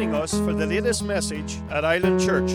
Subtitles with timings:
[0.00, 2.50] joining us for the latest message at Island Church.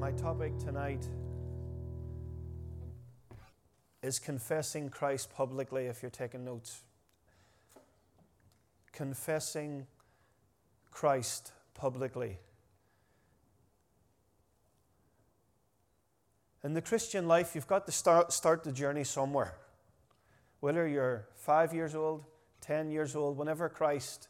[0.00, 1.06] My topic tonight
[4.02, 6.84] is confessing Christ publicly if you're taking notes.
[8.92, 9.86] Confessing
[10.90, 12.38] Christ publicly.
[16.64, 19.54] In the Christian life, you've got to start, start the journey somewhere.
[20.60, 22.24] Whether you're five years old,
[22.62, 24.28] 10 years old, whenever Christ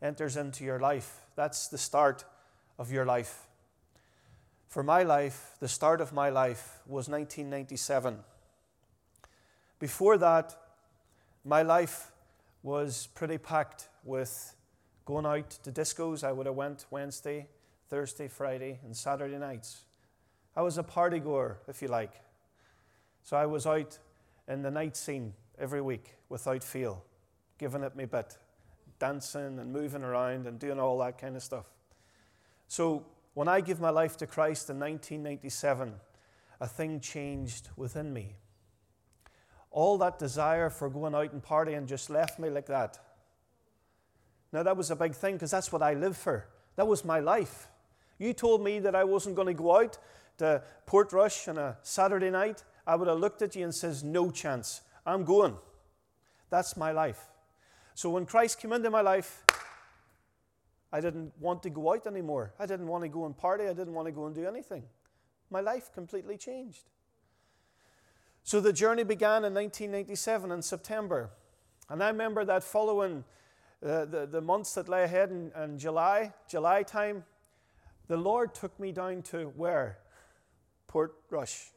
[0.00, 2.24] enters into your life, that's the start
[2.78, 3.46] of your life.
[4.68, 8.18] For my life, the start of my life was 1997.
[9.78, 10.56] Before that,
[11.44, 12.10] my life
[12.62, 14.56] was pretty packed with
[15.04, 16.24] going out to discos.
[16.24, 17.48] I would have went Wednesday,
[17.88, 19.82] Thursday, Friday, and Saturday nights.
[20.56, 22.12] I was a party goer, if you like.
[23.22, 23.98] So I was out
[24.46, 27.04] in the night scene every week without fail,
[27.58, 28.36] giving it me bit,
[28.98, 31.66] dancing and moving around and doing all that kind of stuff.
[32.68, 35.94] So when I gave my life to Christ in 1997,
[36.60, 38.36] a thing changed within me.
[39.70, 42.98] All that desire for going out and partying just left me like that.
[44.52, 46.46] Now, that was a big thing because that's what I live for.
[46.76, 47.66] That was my life.
[48.18, 49.98] You told me that I wasn't going to go out
[50.38, 52.64] to Portrush on a Saturday night.
[52.86, 54.82] I would have looked at you and says, "No chance.
[55.06, 55.56] I'm going."
[56.50, 57.30] That's my life.
[57.94, 59.44] So when Christ came into my life,
[60.92, 62.54] I didn't want to go out anymore.
[62.58, 63.64] I didn't want to go and party.
[63.64, 64.84] I didn't want to go and do anything.
[65.50, 66.84] My life completely changed.
[68.44, 71.30] So the journey began in 1997 in September.
[71.88, 73.24] And I remember that following
[73.84, 77.24] uh, the, the months that lay ahead in, in July, July time,
[78.06, 79.98] the Lord took me down to where?
[80.94, 81.70] Portrush.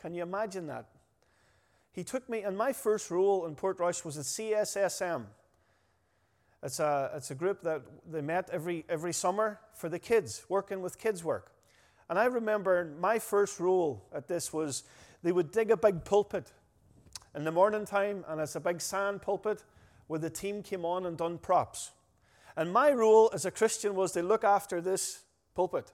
[0.00, 0.86] Can you imagine that?
[1.92, 5.24] He took me, and my first role in Portrush was at CSSM.
[6.62, 10.82] It's a, it's a group that they met every, every summer for the kids, working
[10.82, 11.52] with kids' work.
[12.10, 14.84] And I remember my first role at this was
[15.22, 16.52] they would dig a big pulpit
[17.34, 19.64] in the morning time, and it's a big sand pulpit
[20.06, 21.92] where the team came on and done props.
[22.56, 25.22] And my role as a Christian was to look after this
[25.54, 25.92] pulpit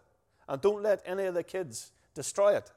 [0.48, 2.70] and don't let any of the kids destroy it.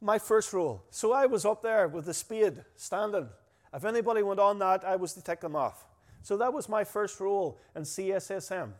[0.00, 0.84] My first rule.
[0.90, 3.28] So I was up there with the spade standing.
[3.72, 5.86] If anybody went on that, I was to take them off.
[6.22, 8.72] So that was my first rule in CSSM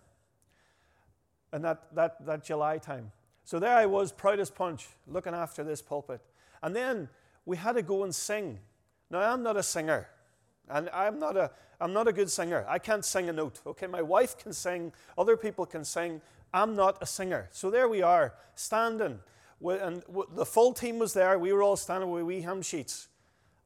[1.53, 3.13] in that, that, that July time.
[3.45, 6.21] So there I was, proud as punch, looking after this pulpit.
[6.63, 7.09] And then
[7.47, 8.59] we had to go and sing.
[9.11, 10.09] Now, I'm not a singer,
[10.69, 11.51] and I'm not a,
[11.81, 12.67] I'm not a good singer.
[12.69, 13.61] I can't sing a note.
[13.67, 16.21] Okay, my wife can sing, other people can sing.
[16.53, 17.49] I'm not a singer.
[17.53, 19.21] So there we are, standing.
[19.65, 20.03] And
[20.35, 21.39] the full team was there.
[21.39, 23.09] We were all standing with wee hymn sheets.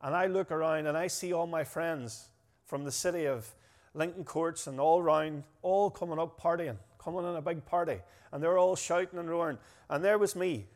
[0.01, 2.29] And I look around and I see all my friends
[2.67, 3.55] from the city of
[3.95, 7.99] Lincoln Courts and all round, all coming up partying, coming in a big party.
[8.33, 9.59] And they're all shouting and roaring.
[9.91, 10.67] And there was me.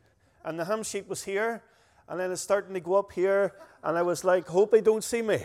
[0.44, 1.62] And the hymn sheet was here.
[2.08, 3.54] And then it's starting to go up here.
[3.82, 5.42] And I was like, hope they don't see me.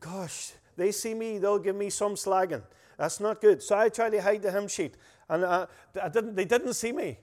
[0.00, 2.62] Gosh, they see me, they'll give me some slagging.
[2.96, 3.62] That's not good.
[3.62, 4.94] So I try to hide the hymn sheet.
[5.28, 5.66] And uh,
[6.00, 7.18] I didn't, they didn't see me.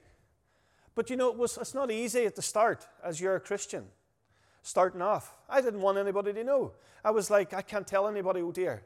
[0.95, 3.85] But you know, it was, it's not easy at the start as you're a Christian,
[4.61, 5.35] starting off.
[5.49, 6.73] I didn't want anybody to know.
[7.03, 8.83] I was like, I can't tell anybody, oh dear.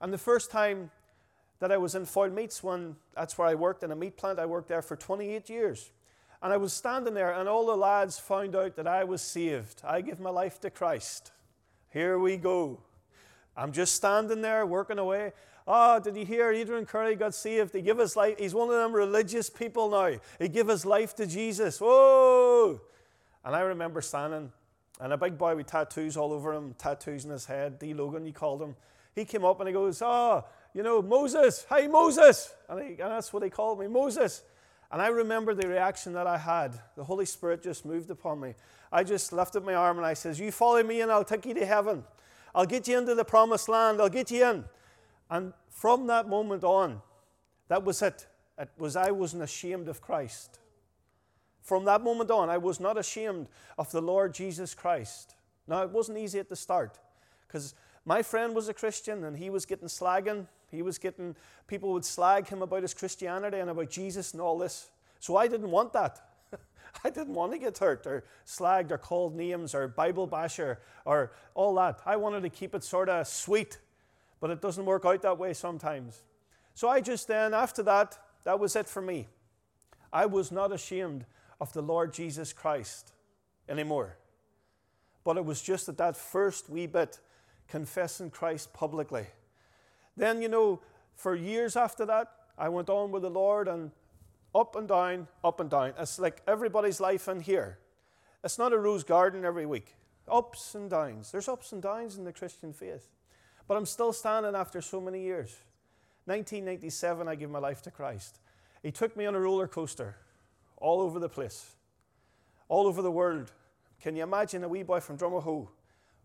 [0.00, 0.90] And the first time
[1.58, 4.38] that I was in Foyle Meats, when that's where I worked in a meat plant,
[4.38, 5.90] I worked there for 28 years.
[6.42, 9.80] And I was standing there, and all the lads found out that I was saved.
[9.84, 11.32] I give my life to Christ.
[11.90, 12.80] Here we go.
[13.56, 15.32] I'm just standing there working away.
[15.66, 17.74] Oh, did you hear Adrian Curry got saved?
[17.74, 18.38] He gave his life.
[18.38, 20.18] He's one of them religious people now.
[20.38, 21.80] He gave his life to Jesus.
[21.80, 22.80] Whoa!
[23.44, 24.52] And I remember standing,
[25.00, 27.94] and a big boy with tattoos all over him, tattoos in his head, D.
[27.94, 28.76] Logan, you called him.
[29.14, 32.52] He came up and he goes, Oh, you know, Moses, hey, Moses.
[32.68, 34.42] And, he, and that's what he called me, Moses.
[34.92, 36.78] And I remember the reaction that I had.
[36.96, 38.54] The Holy Spirit just moved upon me.
[38.92, 41.54] I just lifted my arm and I says, You follow me and I'll take you
[41.54, 42.04] to heaven.
[42.54, 44.00] I'll get you into the promised land.
[44.00, 44.64] I'll get you in.
[45.30, 47.02] And from that moment on,
[47.68, 48.26] that was it.
[48.58, 50.58] It was I wasn't ashamed of Christ.
[51.62, 55.34] From that moment on, I was not ashamed of the Lord Jesus Christ.
[55.68, 56.98] Now, it wasn't easy at the start
[57.46, 57.74] because
[58.06, 60.46] my friend was a Christian and he was getting slagging.
[60.70, 61.36] He was getting,
[61.66, 64.88] people would slag him about his Christianity and about Jesus and all this.
[65.20, 66.20] So I didn't want that.
[67.04, 71.32] I didn't want to get hurt or slagged or called names or Bible basher or
[71.54, 72.00] all that.
[72.06, 73.76] I wanted to keep it sort of sweet,
[74.46, 76.22] but it doesn't work out that way sometimes.
[76.72, 79.26] So I just then, after that, that was it for me.
[80.12, 81.26] I was not ashamed
[81.60, 83.10] of the Lord Jesus Christ
[83.68, 84.18] anymore.
[85.24, 87.18] But it was just at that first wee bit,
[87.66, 89.26] confessing Christ publicly.
[90.16, 90.80] Then, you know,
[91.16, 93.90] for years after that, I went on with the Lord and
[94.54, 95.92] up and down, up and down.
[95.98, 97.80] It's like everybody's life in here.
[98.44, 99.96] It's not a rose garden every week.
[100.30, 101.32] Ups and downs.
[101.32, 103.08] There's ups and downs in the Christian faith.
[103.68, 105.56] But I'm still standing after so many years.
[106.26, 108.40] 1997, I gave my life to Christ.
[108.82, 110.16] He took me on a roller coaster
[110.76, 111.74] all over the place,
[112.68, 113.52] all over the world.
[114.00, 115.68] Can you imagine a wee boy from Drumahoe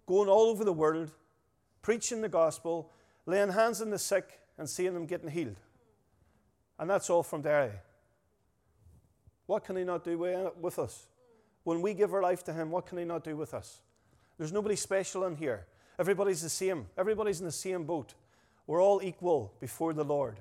[0.05, 1.11] going all over the world,
[1.81, 2.91] preaching the gospel,
[3.25, 5.59] laying hands on the sick, and seeing them getting healed?
[6.77, 7.71] And that's all from Derry.
[9.45, 10.17] What can He not do
[10.59, 11.07] with us?
[11.63, 13.81] When we give our life to Him, what can He not do with us?
[14.37, 15.65] There's nobody special in here.
[15.99, 16.87] Everybody's the same.
[16.97, 18.13] Everybody's in the same boat.
[18.67, 20.39] We're all equal before the Lord.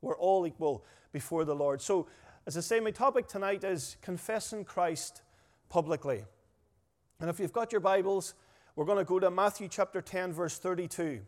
[0.00, 1.80] We're all equal before the Lord.
[1.80, 2.06] So,
[2.46, 5.22] as I say, my topic tonight is confessing Christ
[5.68, 6.24] publicly.
[7.20, 8.34] And if you've got your Bibles,
[8.76, 11.20] we're going to go to Matthew chapter 10, verse 32.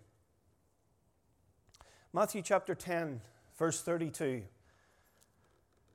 [2.12, 3.20] Matthew chapter 10,
[3.58, 4.42] verse 32.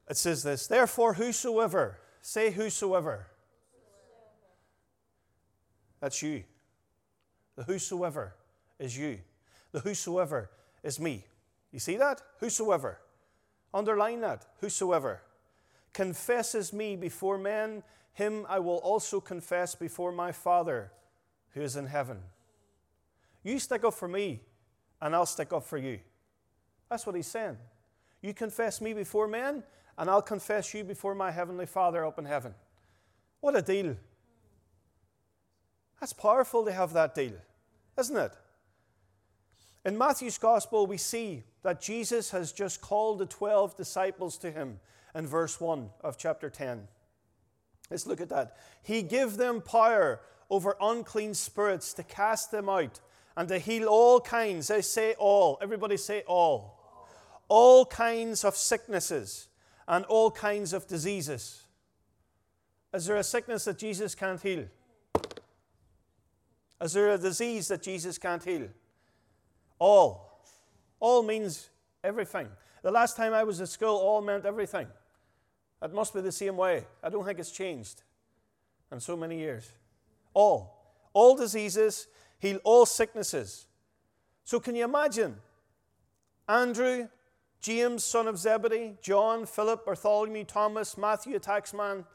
[0.10, 3.28] It says this Therefore, whosoever, say whosoever.
[6.00, 6.44] That's you.
[7.56, 8.36] The whosoever
[8.80, 9.20] is you.
[9.72, 10.50] The whosoever
[10.84, 11.26] is me.
[11.72, 12.22] You see that?
[12.40, 13.00] Whosoever.
[13.74, 14.46] Underline that.
[14.60, 15.22] Whosoever
[15.94, 17.84] confesses me before men,
[18.14, 20.92] him I will also confess before my Father
[21.54, 22.20] who is in heaven.
[23.44, 24.42] You stick up for me,
[25.02, 26.00] and I'll stick up for you.
[26.90, 27.58] That's what he's saying.
[28.22, 29.64] You confess me before men,
[29.98, 32.54] and I'll confess you before my heavenly Father up in heaven.
[33.40, 33.98] What a deal.
[36.02, 37.34] That's powerful to have that deal,
[37.98, 38.34] isn't it?
[39.86, 44.80] In Matthew's Gospel, we see that Jesus has just called the 12 disciples to him
[45.14, 46.88] in verse 1 of chapter 10.
[47.92, 48.58] Let's look at that.
[48.82, 53.00] He gave them power over unclean spirits to cast them out
[53.38, 54.72] and to heal all kinds.
[54.72, 55.60] I say all.
[55.62, 56.80] Everybody say all.
[57.48, 59.50] All kinds of sicknesses
[59.88, 61.64] and all kinds of diseases.
[62.94, 64.66] Is there a sickness that Jesus can't heal?
[66.82, 68.68] Is there a disease that Jesus can't heal?
[69.78, 70.44] All.
[71.00, 71.70] All means
[72.04, 72.48] everything.
[72.82, 74.88] The last time I was at school, all meant everything.
[75.82, 76.86] It must be the same way.
[77.04, 78.04] I don't think it's changed
[78.92, 79.72] in so many years.
[80.34, 80.78] All.
[81.14, 82.08] All diseases,
[82.40, 83.68] heal all sicknesses.
[84.44, 85.36] So can you imagine
[86.48, 87.08] Andrew,
[87.60, 92.06] James, son of Zebedee, John, Philip, Bartholomew, Thomas, Matthew, a taxman,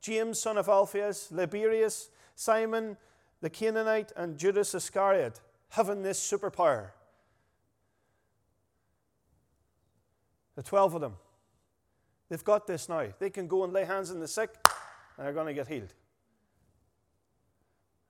[0.00, 2.96] James, son of Alphaeus, Lebbaeus, Simon,
[3.44, 5.38] the Canaanite, and Judas Iscariot
[5.68, 6.92] having this superpower?
[10.56, 11.16] The 12 of them.
[12.30, 13.06] They've got this now.
[13.18, 14.54] They can go and lay hands on the sick
[15.18, 15.92] and they're going to get healed.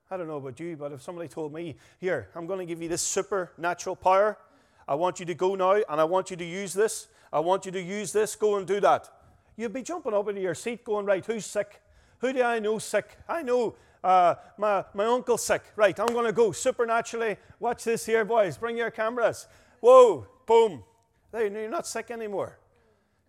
[0.08, 2.80] I don't know about you, but if somebody told me, here, I'm going to give
[2.80, 4.38] you this supernatural power,
[4.87, 7.66] I want you to go now and I want you to use this, I want
[7.66, 9.10] you to use this, go and do that.
[9.56, 11.82] You'd be jumping up into your seat going, right, who's sick?
[12.19, 13.19] Who do I know sick?
[13.28, 15.62] I know uh, my, my uncle's sick.
[15.74, 17.38] Right, I'm going to go supernaturally.
[17.58, 18.58] Watch this here, boys.
[18.58, 19.48] Bring your cameras.
[19.80, 20.84] Whoa, boom.
[21.32, 22.58] There, you're not sick anymore.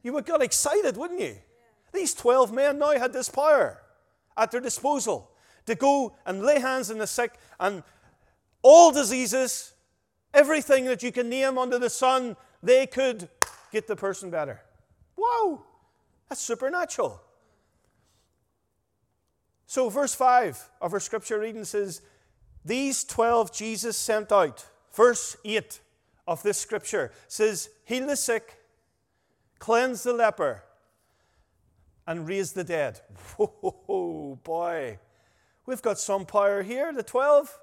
[0.03, 1.37] You would get excited, wouldn't you?
[1.93, 3.81] These 12 men now had this power
[4.37, 5.31] at their disposal
[5.65, 7.81] to go and lay hands on the sick and
[8.61, 9.73] all diseases,
[10.33, 13.29] everything that you can name under the sun, they could
[13.71, 14.61] get the person better.
[15.15, 15.63] Wow,
[16.27, 17.21] that's supernatural.
[19.75, 22.01] So, verse 5 of our scripture reading says,
[22.63, 24.65] These 12 Jesus sent out.
[24.93, 25.81] Verse 8
[26.25, 28.57] of this scripture says, Heal the sick,
[29.59, 30.63] cleanse the leper,
[32.07, 33.01] and raise the dead.
[33.35, 34.97] Whoa, boy.
[35.65, 37.59] We've got some power here, the 12,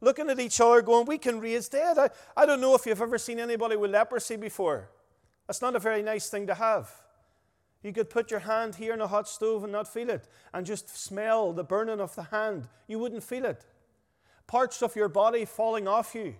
[0.00, 1.98] looking at each other going, We can raise dead.
[1.98, 4.88] I, I don't know if you've ever seen anybody with leprosy before.
[5.48, 6.88] That's not a very nice thing to have.
[7.86, 10.66] You could put your hand here in a hot stove and not feel it, and
[10.66, 12.66] just smell the burning of the hand.
[12.88, 13.64] You wouldn't feel it.
[14.48, 16.34] Parts of your body falling off you.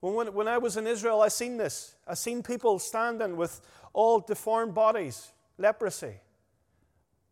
[0.00, 1.94] When, when I was in Israel, I seen this.
[2.06, 3.62] I seen people standing with
[3.94, 6.20] all deformed bodies, leprosy.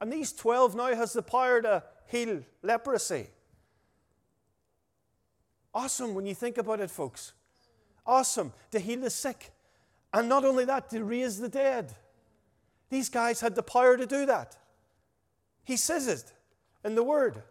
[0.00, 3.26] And these 12 now has the power to heal leprosy.
[5.74, 7.34] Awesome when you think about it, folks.
[8.06, 9.52] Awesome to heal the sick.
[10.14, 11.94] And not only that, to raise the dead.
[12.90, 14.56] These guys had the power to do that.
[15.64, 16.32] He says it
[16.84, 17.42] in the Word.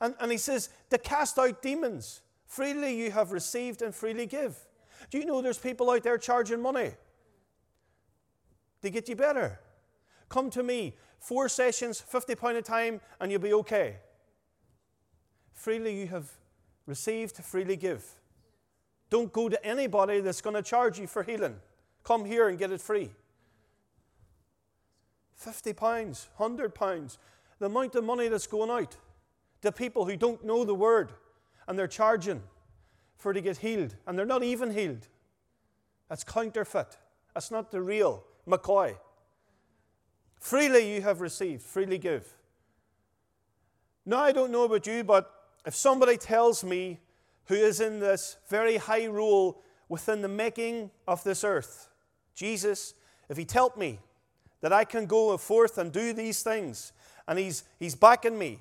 [0.00, 2.20] And, and he says, to cast out demons.
[2.46, 4.56] Freely you have received and freely give.
[5.10, 6.92] Do you know there's people out there charging money
[8.82, 9.60] to get you better?
[10.28, 10.96] Come to me.
[11.18, 13.96] Four sessions, £50 a time, and you'll be okay.
[15.52, 16.30] Freely you have
[16.86, 18.04] received, freely give.
[19.10, 21.56] Don't go to anybody that's going to charge you for healing.
[22.04, 23.10] Come here and get it free.
[25.38, 27.16] 50 pounds, 100 pounds,
[27.60, 28.96] the amount of money that's going out
[29.62, 31.12] to people who don't know the word
[31.66, 32.42] and they're charging
[33.16, 35.06] for to get healed and they're not even healed.
[36.08, 36.96] That's counterfeit.
[37.34, 38.96] That's not the real McCoy.
[40.40, 42.34] Freely you have received, freely give.
[44.04, 45.32] Now, I don't know about you, but
[45.66, 46.98] if somebody tells me
[47.46, 51.88] who is in this very high role within the making of this earth,
[52.34, 52.94] Jesus,
[53.28, 54.00] if he told me
[54.60, 56.92] that I can go forth and do these things,
[57.26, 58.60] and he's, he's backing me,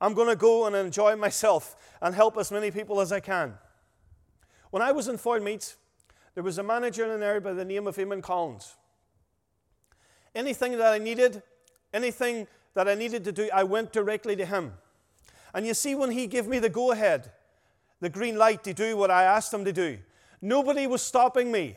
[0.00, 3.54] I'm going to go and enjoy myself and help as many people as I can.
[4.70, 5.76] When I was in Foyle Meats,
[6.34, 8.74] there was a manager in there by the name of Eamon Collins.
[10.34, 11.42] Anything that I needed,
[11.94, 14.74] anything that I needed to do, I went directly to him.
[15.54, 17.30] And you see, when he gave me the go ahead,
[18.00, 19.98] the green light to do what I asked him to do,
[20.42, 21.76] nobody was stopping me.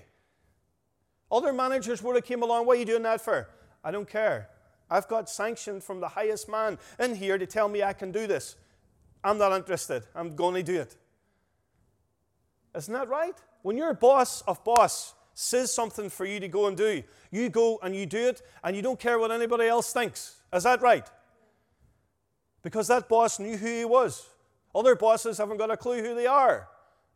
[1.31, 3.49] Other managers would have came along, what are you doing that for?
[3.83, 4.49] I don't care.
[4.89, 8.25] I've got sanction from the highest man in here to tell me I can do
[8.25, 8.55] this.
[9.23, 10.03] I'm not interested.
[10.15, 10.95] I'm going to do it.
[12.75, 13.35] Isn't that right?
[13.61, 17.79] When your boss of boss says something for you to go and do, you go
[17.83, 20.41] and you do it, and you don't care what anybody else thinks.
[20.51, 21.07] Is that right?
[22.61, 24.27] Because that boss knew who he was.
[24.73, 26.67] Other bosses haven't got a clue who they are.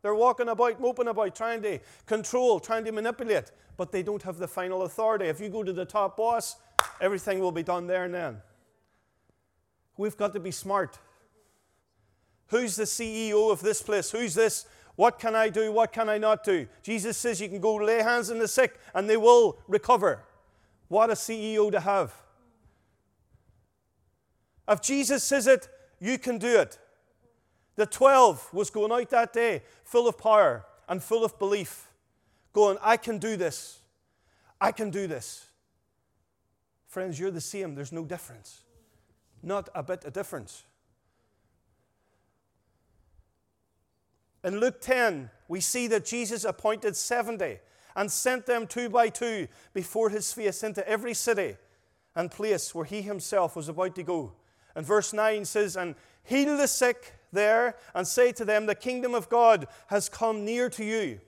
[0.04, 4.36] They're walking about, moping about, trying to control, trying to manipulate, but they don't have
[4.36, 5.24] the final authority.
[5.24, 6.56] If you go to the top boss,
[7.00, 8.42] everything will be done there and then.
[9.96, 10.98] We've got to be smart.
[12.48, 14.10] Who's the CEO of this place?
[14.10, 14.66] Who's this?
[14.96, 15.72] What can I do?
[15.72, 16.66] What can I not do?
[16.82, 20.22] Jesus says you can go lay hands on the sick and they will recover.
[20.88, 22.12] What a CEO to have.
[24.68, 25.66] If Jesus says it,
[25.98, 26.78] you can do it.
[27.76, 31.88] The 12 was going out that day full of power and full of belief,
[32.52, 33.80] going, I can do this.
[34.60, 35.46] I can do this.
[36.86, 37.74] Friends, you're the same.
[37.74, 38.62] There's no difference.
[39.42, 40.62] Not a bit of difference.
[44.44, 47.58] In Luke 10, we see that Jesus appointed 70
[47.96, 51.56] and sent them two by two before his face into every city
[52.14, 54.32] and place where he himself was about to go.
[54.74, 59.14] And verse 9 says, And heal the sick there and say to them, The kingdom
[59.14, 61.20] of God has come near to you.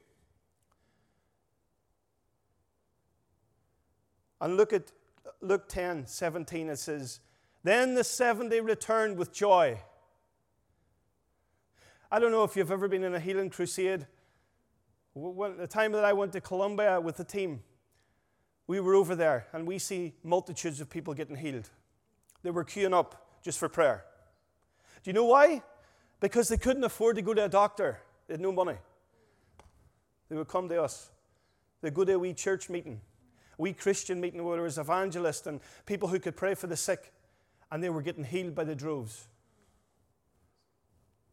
[4.41, 4.93] And look at
[5.41, 7.21] Luke 10 17, it says,
[7.63, 9.81] Then the 70 returned with joy.
[12.11, 14.07] I don't know if you've ever been in a healing crusade.
[15.15, 17.63] When, the time that I went to Colombia with the team,
[18.67, 21.71] we were over there and we see multitudes of people getting healed.
[22.43, 24.05] They were queuing up just for prayer.
[25.03, 25.63] Do you know why?
[26.21, 28.01] Because they couldn't afford to go to a doctor.
[28.27, 28.77] They had no money.
[30.29, 31.11] They would come to us.
[31.83, 33.01] They'd go to a wee church meeting,
[33.59, 36.77] a wee Christian meeting where there was evangelists and people who could pray for the
[36.77, 37.13] sick,
[37.71, 39.29] and they were getting healed by the droves.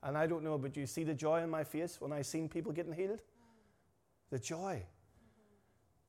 [0.04, 2.50] And I don't know, but you see the joy in my face when I seen
[2.50, 3.22] people getting healed?
[4.30, 4.84] The joy.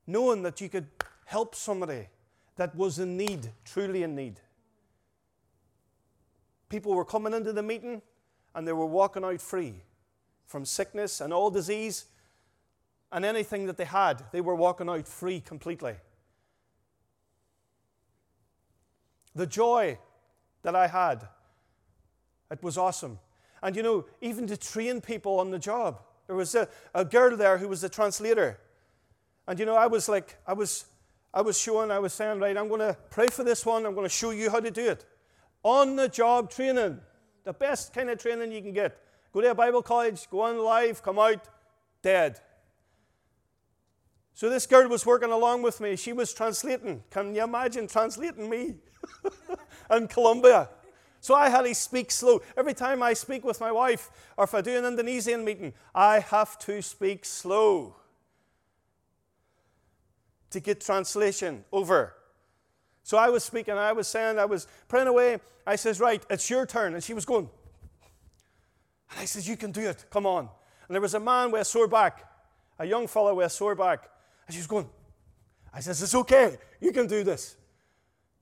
[0.06, 0.88] Knowing that you could
[1.26, 2.08] help somebody
[2.56, 4.40] that was in need, truly in need.
[6.68, 8.02] People were coming into the meeting
[8.54, 9.74] and they were walking out free
[10.46, 12.06] from sickness and all disease
[13.10, 14.24] and anything that they had.
[14.32, 15.94] They were walking out free completely.
[19.34, 19.98] The joy
[20.62, 21.26] that I had,
[22.50, 23.18] it was awesome.
[23.62, 27.36] And you know, even to train people on the job, there was a, a girl
[27.36, 28.58] there who was a translator.
[29.46, 30.84] And you know, I was like, I was,
[31.32, 33.94] I was showing, I was saying, right, I'm going to pray for this one, I'm
[33.94, 35.04] going to show you how to do it.
[35.62, 37.00] On the job training
[37.44, 38.98] the best kind of training you can get.
[39.32, 41.46] Go to a Bible college, go on live, come out
[42.02, 42.40] dead.
[44.34, 45.96] So this girl was working along with me.
[45.96, 47.04] She was translating.
[47.10, 48.74] Can you imagine translating me
[49.90, 50.68] in Colombia?
[51.20, 52.42] So I had to speak slow.
[52.56, 56.18] Every time I speak with my wife, or if I do an Indonesian meeting, I
[56.18, 57.96] have to speak slow
[60.50, 62.14] to get translation over.
[63.04, 65.38] So I was speaking, I was saying, I was praying away.
[65.66, 66.94] I says, Right, it's your turn.
[66.94, 67.48] And she was going.
[69.10, 70.06] And I says, You can do it.
[70.10, 70.48] Come on.
[70.88, 72.24] And there was a man with a sore back,
[72.78, 74.08] a young fellow with a sore back.
[74.46, 74.88] And she was going.
[75.72, 76.56] I says, It's okay.
[76.80, 77.56] You can do this.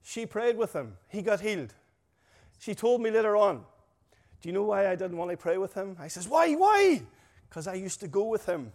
[0.01, 0.93] She prayed with him.
[1.09, 1.73] He got healed.
[2.57, 3.65] She told me later on,
[4.41, 5.97] Do you know why I didn't want to pray with him?
[5.99, 6.53] I says, Why?
[6.53, 7.01] Why?
[7.49, 8.71] Because I used to go with him.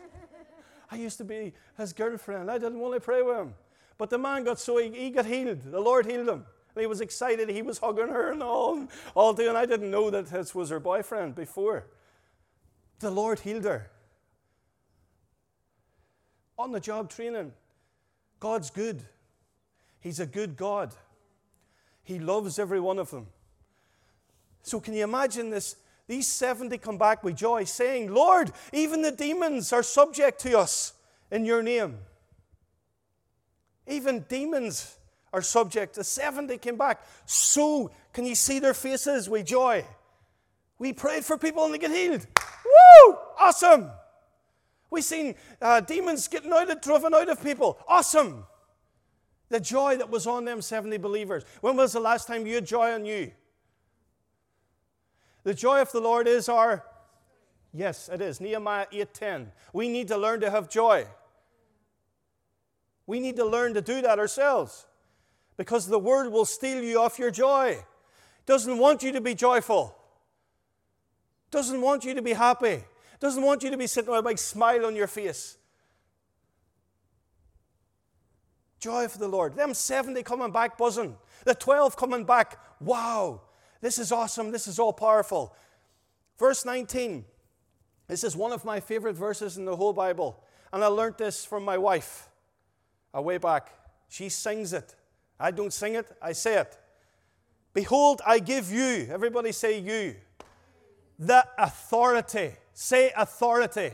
[0.92, 2.48] I used to be his girlfriend.
[2.52, 3.54] I didn't want to pray with him.
[3.98, 5.60] But the man got so, he, he got healed.
[5.64, 6.44] The Lord healed him.
[6.74, 7.48] And he was excited.
[7.48, 9.48] He was hugging her and all, all day.
[9.48, 11.88] And I didn't know that this was her boyfriend before.
[13.00, 13.90] The Lord healed her.
[16.56, 17.52] On the job training.
[18.38, 19.02] God's good.
[20.00, 20.94] He's a good God.
[22.04, 23.26] He loves every one of them.
[24.62, 25.76] So, can you imagine this?
[26.06, 30.94] These 70 come back with joy, saying, Lord, even the demons are subject to us
[31.30, 31.98] in your name.
[33.88, 34.98] Even demons
[35.32, 35.94] are subject.
[35.94, 37.02] The 70 came back.
[37.26, 39.84] So, can you see their faces with joy?
[40.78, 42.26] We prayed for people and they get healed.
[42.64, 43.16] Woo!
[43.38, 43.90] Awesome!
[44.90, 47.78] We've seen uh, demons getting out of, driven out of people.
[47.88, 48.44] Awesome!
[49.48, 51.44] The joy that was on them 70 believers.
[51.60, 53.32] When was the last time you had joy on you?
[55.42, 56.84] The joy of the Lord is our
[57.72, 58.40] Yes, it is.
[58.40, 59.52] Nehemiah 8:10.
[59.72, 61.06] We need to learn to have joy.
[63.08, 64.86] We need to learn to do that ourselves.
[65.56, 67.82] Because the word will steal you off your joy.
[68.44, 69.96] Doesn't want you to be joyful.
[71.50, 72.84] Doesn't want you to be happy.
[73.18, 75.56] Doesn't want you to be sitting with a big smile on your face.
[78.78, 79.56] Joy for the Lord.
[79.56, 81.16] Them 70 coming back buzzing.
[81.44, 82.58] The 12 coming back.
[82.78, 83.40] Wow.
[83.80, 84.50] This is awesome.
[84.50, 85.56] This is all powerful.
[86.38, 87.24] Verse 19.
[88.06, 90.44] This is one of my favorite verses in the whole Bible.
[90.74, 92.28] And I learned this from my wife
[93.12, 93.70] a way back.
[94.08, 94.94] She sings it.
[95.38, 96.78] I don't sing it, I say it.
[97.74, 100.16] Behold, I give you, everybody say you,
[101.18, 102.52] the authority.
[102.72, 103.90] Say authority.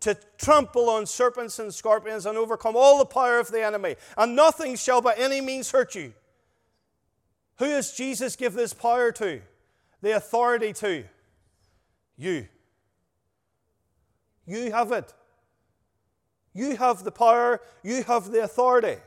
[0.00, 4.34] To trample on serpents and scorpions and overcome all the power of the enemy, and
[4.34, 6.12] nothing shall by any means hurt you.
[7.58, 9.40] Who does Jesus give this power to?
[10.00, 11.04] The authority to?
[12.16, 12.48] You.
[14.46, 15.12] You have it.
[16.54, 19.00] You have the power, you have the authority.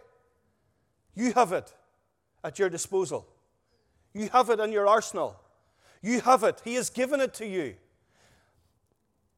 [1.13, 1.73] You have it
[2.43, 3.27] at your disposal.
[4.13, 5.39] You have it in your arsenal.
[6.01, 6.61] You have it.
[6.63, 7.75] He has given it to you.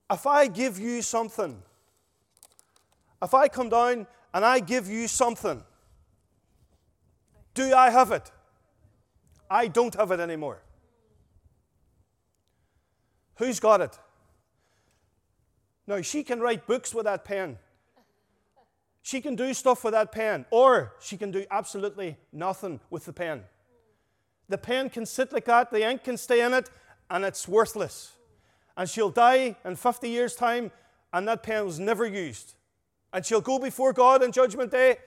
[0.09, 1.61] If I give you something,
[3.21, 5.63] if I come down and I give you something,
[7.53, 8.31] do I have it?
[9.49, 10.61] I don't have it anymore.
[13.35, 13.97] Who's got it?
[15.85, 17.57] Now, she can write books with that pen.
[19.07, 23.13] She can do stuff with that pen, or she can do absolutely nothing with the
[23.13, 23.43] pen.
[24.49, 26.69] The pen can sit like that, the ink can stay in it,
[27.09, 28.11] and it's worthless.
[28.75, 30.71] And she'll die in 50 years' time,
[31.13, 32.55] and that pen was never used.
[33.13, 34.97] And she'll go before God on Judgment Day,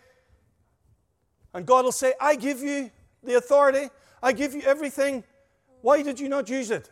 [1.53, 2.91] and God will say, I give you
[3.23, 3.91] the authority,
[4.23, 5.25] I give you everything.
[5.83, 6.89] Why did you not use it?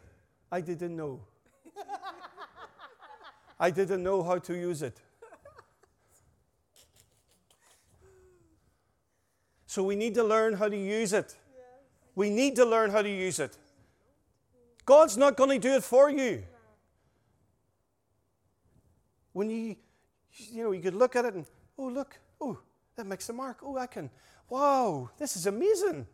[0.52, 1.20] I didn't know.
[3.58, 5.00] I didn't know how to use it.
[9.68, 11.36] So we need to learn how to use it.
[12.14, 13.54] We need to learn how to use it.
[14.86, 16.42] God's not going to do it for you.
[19.34, 19.76] When you,
[20.50, 21.44] you know, you could look at it and,
[21.78, 22.58] oh, look, oh,
[22.96, 23.58] that makes a mark.
[23.62, 24.08] Oh, I can,
[24.48, 26.06] wow, this is amazing.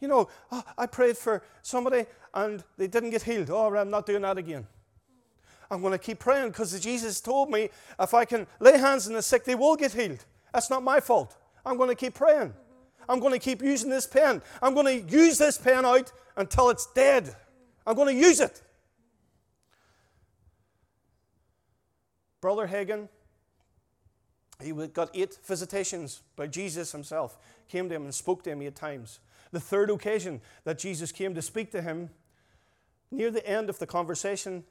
[0.00, 3.48] You know, oh, I prayed for somebody and they didn't get healed.
[3.48, 4.66] Oh, I'm not doing that again.
[5.70, 9.12] I'm going to keep praying because Jesus told me if I can lay hands on
[9.12, 10.24] the sick, they will get healed.
[10.52, 11.36] That's not my fault.
[11.64, 12.54] I'm going to keep praying.
[13.08, 14.42] I'm going to keep using this pen.
[14.60, 17.34] I'm going to use this pen out until it's dead.
[17.86, 18.62] I'm going to use it.
[22.40, 23.08] Brother Hagin,
[24.62, 28.76] he got eight visitations by Jesus himself, came to him and spoke to him eight
[28.76, 29.20] times.
[29.50, 32.10] The third occasion that Jesus came to speak to him,
[33.10, 34.64] near the end of the conversation,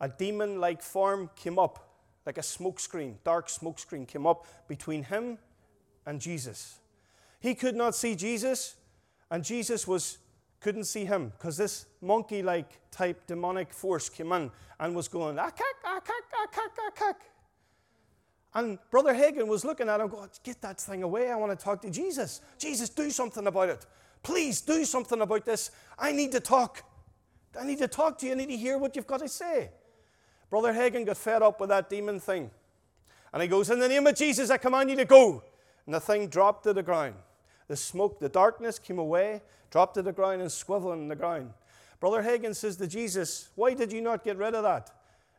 [0.00, 4.46] a demon like form came up, like a smoke screen, dark smoke screen came up
[4.66, 5.38] between him
[6.06, 6.78] and Jesus.
[7.42, 8.76] He could not see Jesus,
[9.30, 10.18] and Jesus was
[10.60, 15.50] couldn't see him because this monkey-like type demonic force came in and was going ah,
[15.50, 17.14] akak akak ah, akak ah, akak.
[18.54, 21.30] And Brother Hagin was looking at him, going, "Get that thing away!
[21.30, 22.40] I want to talk to Jesus.
[22.58, 23.86] Jesus, do something about it.
[24.22, 25.72] Please do something about this.
[25.98, 26.84] I need to talk.
[27.60, 28.32] I need to talk to you.
[28.32, 29.70] I need to hear what you've got to say."
[30.48, 32.50] Brother Hagin got fed up with that demon thing.
[33.32, 35.42] And he goes, In the name of Jesus, I command you to go.
[35.86, 37.14] And the thing dropped to the ground.
[37.72, 41.54] The smoke, the darkness came away, dropped to the ground, and swiveled in the ground.
[42.00, 44.90] Brother Hagin says to Jesus, Why did you not get rid of that?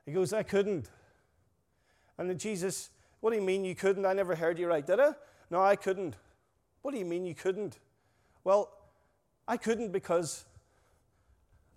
[0.03, 0.89] He goes, I couldn't.
[2.17, 4.03] And then Jesus, What do you mean you couldn't?
[4.03, 5.13] I never heard you right, did I?
[5.51, 6.15] No, I couldn't.
[6.81, 7.77] What do you mean you couldn't?
[8.43, 8.71] Well,
[9.47, 10.45] I couldn't because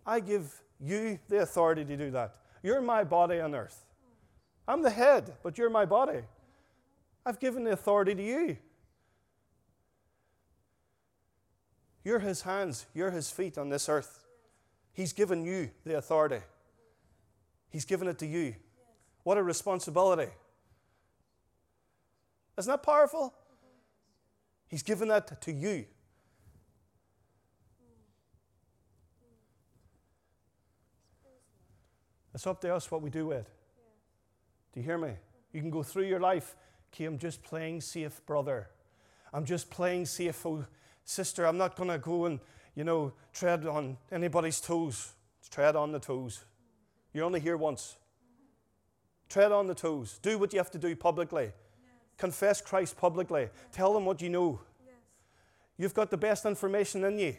[0.07, 2.35] I give you the authority to do that.
[2.63, 3.85] You're my body on earth.
[4.67, 6.23] I'm the head, but you're my body.
[7.27, 8.57] I've given the authority to you.
[12.07, 14.23] You're his hands, you're his feet on this earth.
[14.93, 16.39] He's given you the authority,
[17.69, 18.55] he's given it to you.
[19.25, 20.31] What a responsibility.
[22.57, 23.35] Isn't that powerful?
[24.69, 25.85] He's given that to you.
[32.37, 33.49] It's up to us what we do with it.
[34.73, 35.15] Do you hear me?
[35.53, 36.55] You can go through your life,
[36.95, 38.69] okay, I'm just playing safe, brother.
[39.33, 40.65] I'm just playing safe, oh,
[41.07, 41.47] sister.
[41.47, 42.41] I'm not going to go and,
[42.75, 45.13] you know, tread on anybody's toes.
[45.51, 46.45] Tread on the toes.
[47.15, 47.97] You're only here once.
[49.31, 50.19] Tread on the toes.
[50.21, 51.45] Do what you have to do publicly.
[51.45, 51.53] Yes.
[52.19, 53.43] Confess Christ publicly.
[53.43, 53.51] Yes.
[53.73, 54.61] Tell them what you know.
[54.85, 54.95] Yes.
[55.79, 57.37] You've got the best information in you.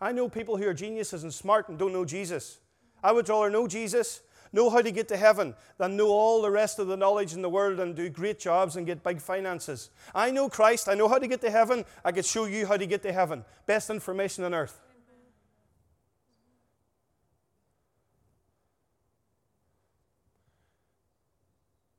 [0.00, 2.58] I know people who are geniuses and smart and don't know Jesus.
[3.02, 4.20] I would rather know Jesus
[4.52, 7.42] know how to get to heaven than know all the rest of the knowledge in
[7.42, 9.90] the world and do great jobs and get big finances.
[10.14, 10.88] I know Christ.
[10.88, 11.84] I know how to get to heaven.
[12.04, 13.44] I could show you how to get to heaven.
[13.66, 14.80] Best information on earth.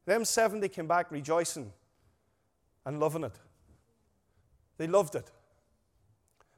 [0.05, 1.71] Them 70 came back rejoicing
[2.85, 3.39] and loving it.
[4.77, 5.31] They loved it.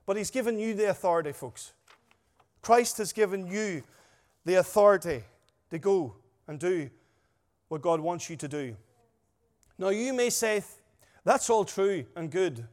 [0.06, 1.74] But He's given you the authority, folks.
[2.62, 3.84] Christ has given you
[4.46, 5.24] the authority
[5.72, 6.16] to go
[6.48, 6.90] and do
[7.68, 8.76] what God wants you to do.
[9.78, 10.64] Now, you may say,
[11.24, 12.66] that's all true and good.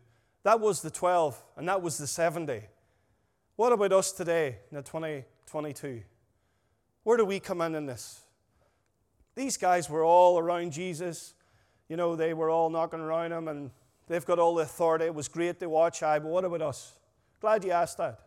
[0.44, 2.62] That was the 12 and that was the 70.
[3.56, 6.02] What about us today in the 2022?
[7.04, 8.20] Where do we come in in this?
[9.34, 11.34] These guys were all around Jesus.
[11.88, 13.70] You know, they were all knocking around him and
[14.06, 15.06] they've got all the authority.
[15.06, 16.02] It was great to watch.
[16.02, 16.94] I, but what about us?
[17.40, 18.20] Glad you asked that.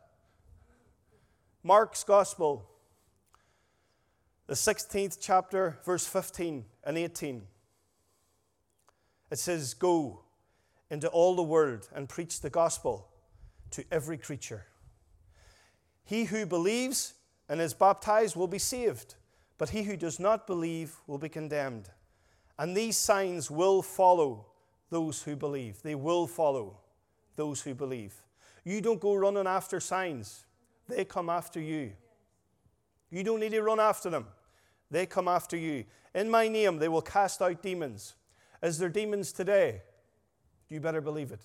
[1.64, 2.70] Mark's Gospel,
[4.48, 7.42] the 16th chapter, verse 15 and 18.
[9.32, 10.22] It says, Go
[10.90, 13.08] into all the world and preach the gospel
[13.72, 14.66] to every creature.
[16.04, 17.16] He who believes
[17.50, 19.16] and is baptized will be saved,
[19.58, 21.90] but he who does not believe will be condemned.
[22.60, 24.46] And these signs will follow
[24.90, 25.82] those who believe.
[25.82, 26.78] They will follow
[27.36, 28.14] those who believe.
[28.64, 30.46] You don't go running after signs,
[30.88, 31.94] they come after you.
[33.10, 34.28] You don't need to run after them.
[34.92, 35.86] They come after you.
[36.14, 38.16] In my name, they will cast out demons.
[38.62, 39.82] Is there demons today?
[40.70, 41.42] You better believe it.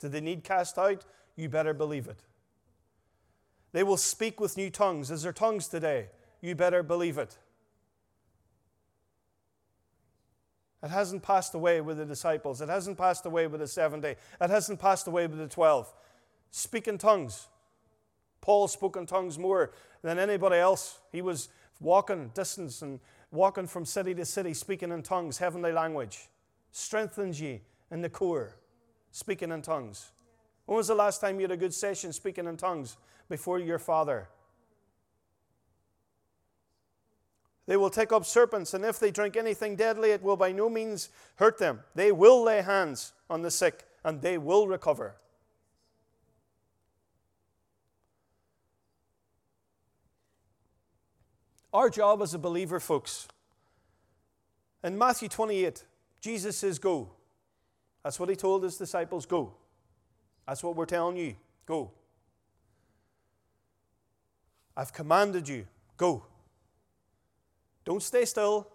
[0.00, 1.04] Do they need cast out?
[1.36, 2.20] You better believe it.
[3.72, 5.10] They will speak with new tongues.
[5.10, 6.08] Is there tongues today?
[6.40, 7.36] You better believe it.
[10.82, 12.60] It hasn't passed away with the disciples.
[12.60, 14.08] It hasn't passed away with the 70.
[14.08, 15.92] It hasn't passed away with the 12.
[16.50, 17.48] Speak in tongues.
[18.40, 21.00] Paul spoke in tongues more than anybody else.
[21.10, 21.48] He was
[21.80, 26.28] walking distance and walking from city to city, speaking in tongues, heavenly language.
[26.72, 27.60] Strengthens you
[27.90, 28.56] in the core,
[29.10, 30.10] speaking in tongues.
[30.66, 32.96] When was the last time you had a good session speaking in tongues
[33.28, 34.28] before your Father?
[37.66, 40.70] They will take up serpents, and if they drink anything deadly, it will by no
[40.70, 41.80] means hurt them.
[41.94, 45.16] They will lay hands on the sick, and they will recover.
[51.76, 53.28] Our job as a believer, folks,
[54.82, 55.84] in Matthew 28,
[56.22, 57.10] Jesus says, Go.
[58.02, 59.52] That's what he told his disciples go.
[60.48, 61.36] That's what we're telling you
[61.66, 61.90] go.
[64.74, 65.66] I've commanded you,
[65.98, 66.24] go.
[67.84, 68.68] Don't stay still.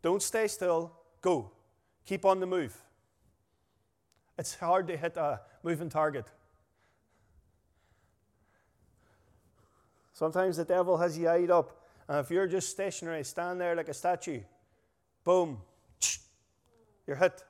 [0.00, 0.92] Don't stay still.
[1.22, 1.50] Go.
[2.06, 2.80] Keep on the move.
[4.38, 6.26] It's hard to hit a moving target.
[10.12, 11.81] Sometimes the devil has you eyed up
[12.12, 14.40] and if you're just stationary, stand there like a statue,
[15.24, 15.62] boom,
[17.06, 17.42] you're hit.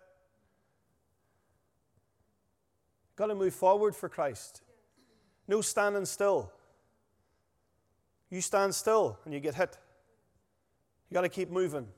[3.16, 4.62] Got to move forward for Christ.
[5.48, 6.52] No standing still.
[8.30, 9.76] You stand still and you get hit.
[11.10, 11.88] You got to keep moving.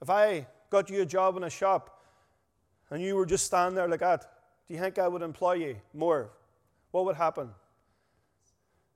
[0.00, 2.02] If I got you a job in a shop
[2.88, 4.22] and you were just standing there like that,
[4.66, 6.30] do you think I would employ you more?
[6.92, 7.50] What would happen?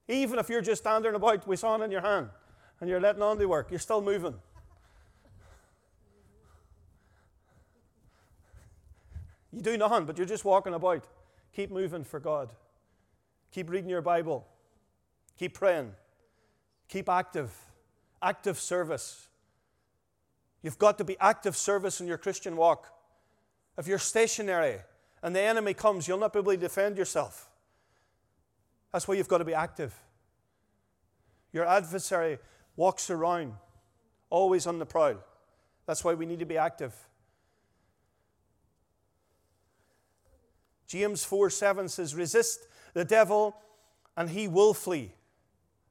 [0.09, 2.29] Even if you're just standing about with on in your hand
[2.81, 4.35] and you're letting on the work, you're still moving.
[9.53, 11.05] You do nothing, but you're just walking about.
[11.55, 12.51] Keep moving for God.
[13.53, 14.47] Keep reading your Bible.
[15.39, 15.93] Keep praying.
[16.89, 17.51] Keep active.
[18.23, 19.29] Active service.
[20.63, 22.93] You've got to be active service in your Christian walk.
[23.79, 24.81] If you're stationary
[25.23, 27.49] and the enemy comes, you'll not be able to defend yourself.
[28.93, 29.95] That's why you've got to be active.
[31.53, 32.39] Your adversary
[32.77, 33.55] walks around,
[34.31, 35.17] always on the prowl.
[35.87, 36.95] That's why we need to be active.
[40.87, 43.57] James 4 7 says, Resist the devil,
[44.17, 45.13] and he will flee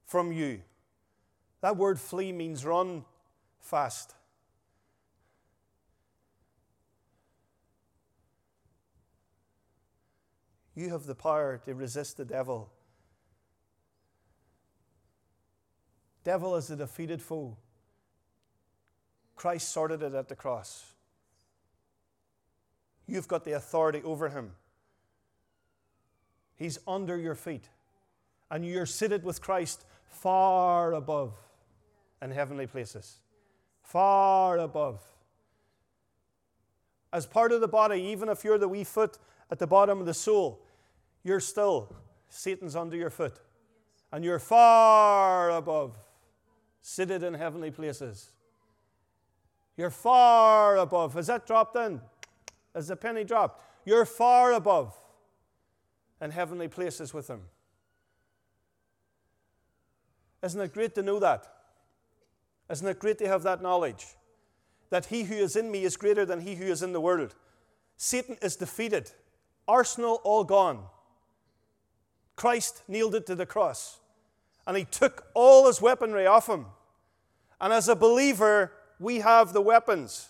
[0.06, 0.62] from you.
[1.62, 3.04] That word flee means run
[3.60, 4.14] fast.
[10.76, 12.70] You have the power to resist the devil.
[16.26, 17.56] Devil is a defeated foe.
[19.36, 20.92] Christ sorted it at the cross.
[23.08, 24.52] You've got the authority over him.
[26.56, 27.70] He's under your feet.
[28.50, 31.34] And you're seated with Christ far above
[32.22, 33.18] in heavenly places.
[33.84, 35.02] Far above.
[37.14, 39.20] As part of the body, even if you're the wee foot
[39.52, 40.66] at the bottom of the soul,
[41.24, 41.96] you're still,
[42.30, 43.40] Satan's under your foot.
[44.12, 45.98] And you're far above,
[46.88, 48.30] seated in heavenly places.
[49.76, 51.16] You're far above.
[51.16, 52.00] Has that dropped in?
[52.76, 53.60] Has the penny dropped?
[53.86, 54.96] You're far above
[56.22, 57.42] in heavenly places with Him.
[60.44, 61.52] Isn't it great to know that?
[62.70, 64.06] Isn't it great to have that knowledge?
[64.92, 67.34] That he who is in me is greater than he who is in the world.
[67.98, 69.12] Satan is defeated.
[69.68, 70.84] Arsenal all gone.
[72.36, 74.02] Christ nailed it to the cross.
[74.68, 76.66] And he took all his weaponry off him.
[77.62, 80.30] And as a believer, we have the weapons.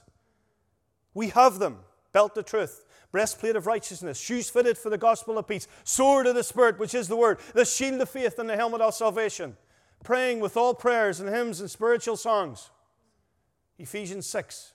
[1.13, 1.79] We have them.
[2.11, 6.35] Belt of truth, breastplate of righteousness, shoes fitted for the gospel of peace, sword of
[6.35, 9.57] the Spirit, which is the word, the shield of faith, and the helmet of salvation.
[10.03, 12.69] Praying with all prayers and hymns and spiritual songs.
[13.77, 14.73] Ephesians 6.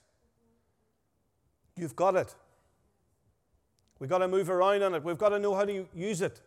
[1.75, 2.35] You've got it.
[3.97, 5.03] We've got to move around on it.
[5.03, 6.41] We've got to know how to use it.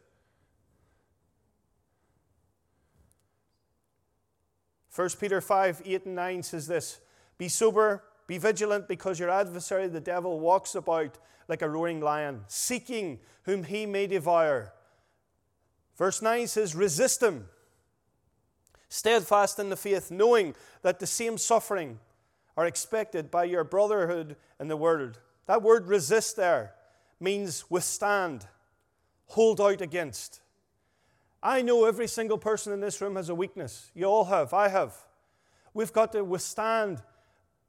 [4.94, 7.00] 1 Peter 5 8 and 9 says this
[7.36, 12.42] Be sober, be vigilant, because your adversary, the devil, walks about like a roaring lion,
[12.46, 14.72] seeking whom he may devour.
[15.96, 17.46] Verse 9 says, Resist him,
[18.88, 21.98] steadfast in the faith, knowing that the same suffering
[22.56, 25.18] are expected by your brotherhood in the world.
[25.46, 26.74] That word resist there
[27.20, 28.46] means withstand,
[29.26, 30.40] hold out against.
[31.44, 33.90] I know every single person in this room has a weakness.
[33.94, 34.54] You all have.
[34.54, 34.96] I have.
[35.74, 37.02] We've got to withstand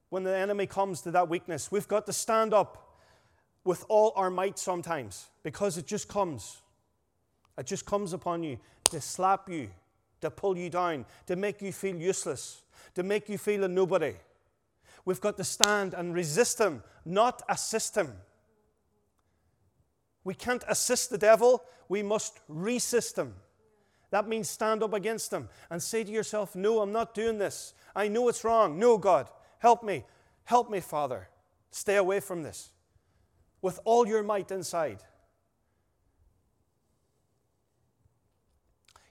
[0.07, 1.69] when the enemy comes to that weakness.
[1.73, 3.01] We've got to stand up
[3.65, 6.61] with all our might sometimes because it just comes.
[7.57, 8.59] It just comes upon you
[8.91, 9.69] to slap you,
[10.21, 12.61] to pull you down, to make you feel useless,
[12.93, 14.13] to make you feel a nobody.
[15.03, 18.13] We've got to stand and resist him, not assist him.
[20.23, 23.35] We can't assist the devil, we must resist him.
[24.15, 27.73] That means stand up against them and say to yourself, No, I'm not doing this.
[27.93, 28.79] I know it's wrong.
[28.79, 30.05] No, God, help me.
[30.45, 31.27] Help me, Father.
[31.69, 32.69] Stay away from this
[33.61, 35.03] with all your might inside.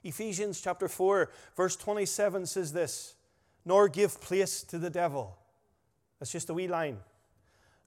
[0.03, 3.13] Ephesians chapter 4, verse 27 says this
[3.63, 5.37] Nor give place to the devil.
[6.17, 6.97] That's just a wee line.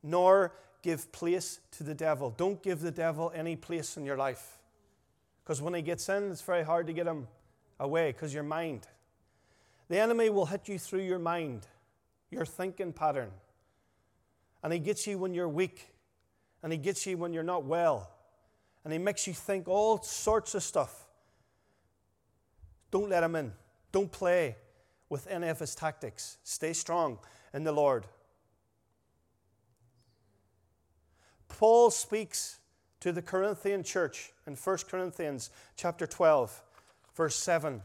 [0.04, 0.52] Nor
[0.82, 2.30] give place to the devil.
[2.30, 4.57] Don't give the devil any place in your life.
[5.48, 7.26] Because when he gets in, it's very hard to get him
[7.80, 8.86] away because your mind.
[9.88, 11.66] The enemy will hit you through your mind,
[12.30, 13.30] your thinking pattern.
[14.62, 15.88] And he gets you when you're weak,
[16.62, 18.10] and he gets you when you're not well,
[18.84, 21.06] and he makes you think all sorts of stuff.
[22.90, 23.54] Don't let him in.
[23.90, 24.54] Don't play
[25.08, 26.36] with any of his tactics.
[26.44, 27.20] Stay strong
[27.54, 28.04] in the Lord.
[31.48, 32.57] Paul speaks
[33.00, 36.62] to the Corinthian church in 1 Corinthians chapter 12,
[37.14, 37.82] verse 7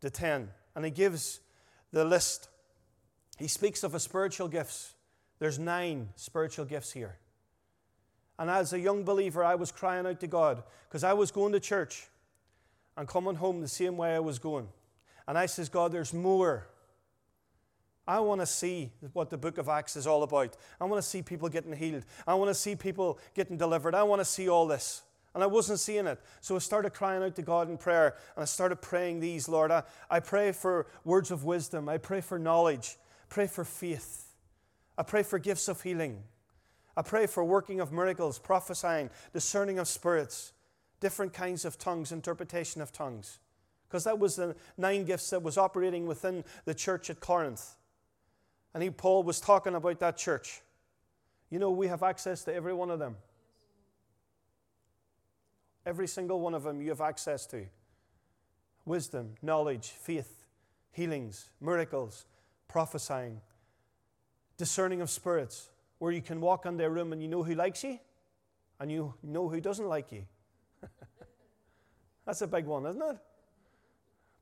[0.00, 0.50] to 10.
[0.76, 1.40] And he gives
[1.92, 2.48] the list.
[3.38, 4.94] He speaks of a spiritual gifts.
[5.38, 7.16] There's nine spiritual gifts here.
[8.38, 11.52] And as a young believer, I was crying out to God because I was going
[11.52, 12.08] to church
[12.96, 14.68] and coming home the same way I was going.
[15.26, 16.66] And I says, God, there's more.
[18.06, 20.56] I want to see what the book of Acts is all about.
[20.80, 22.04] I want to see people getting healed.
[22.26, 23.94] I want to see people getting delivered.
[23.94, 25.02] I want to see all this.
[25.34, 26.20] And I wasn't seeing it.
[26.40, 29.70] So I started crying out to God in prayer and I started praying these, Lord.
[29.72, 31.88] I, I pray for words of wisdom.
[31.88, 32.96] I pray for knowledge.
[33.28, 34.28] Pray for faith.
[34.96, 36.22] I pray for gifts of healing.
[36.96, 40.52] I pray for working of miracles, prophesying, discerning of spirits,
[41.00, 43.40] different kinds of tongues, interpretation of tongues.
[43.88, 47.74] Because that was the nine gifts that was operating within the church at Corinth.
[48.74, 50.60] And he, Paul was talking about that church.
[51.48, 53.16] You know, we have access to every one of them.
[55.86, 57.66] Every single one of them you have access to
[58.84, 60.44] wisdom, knowledge, faith,
[60.90, 62.26] healings, miracles,
[62.68, 63.40] prophesying,
[64.56, 67.84] discerning of spirits, where you can walk into a room and you know who likes
[67.84, 67.98] you
[68.80, 70.24] and you know who doesn't like you.
[72.26, 73.16] That's a big one, isn't it?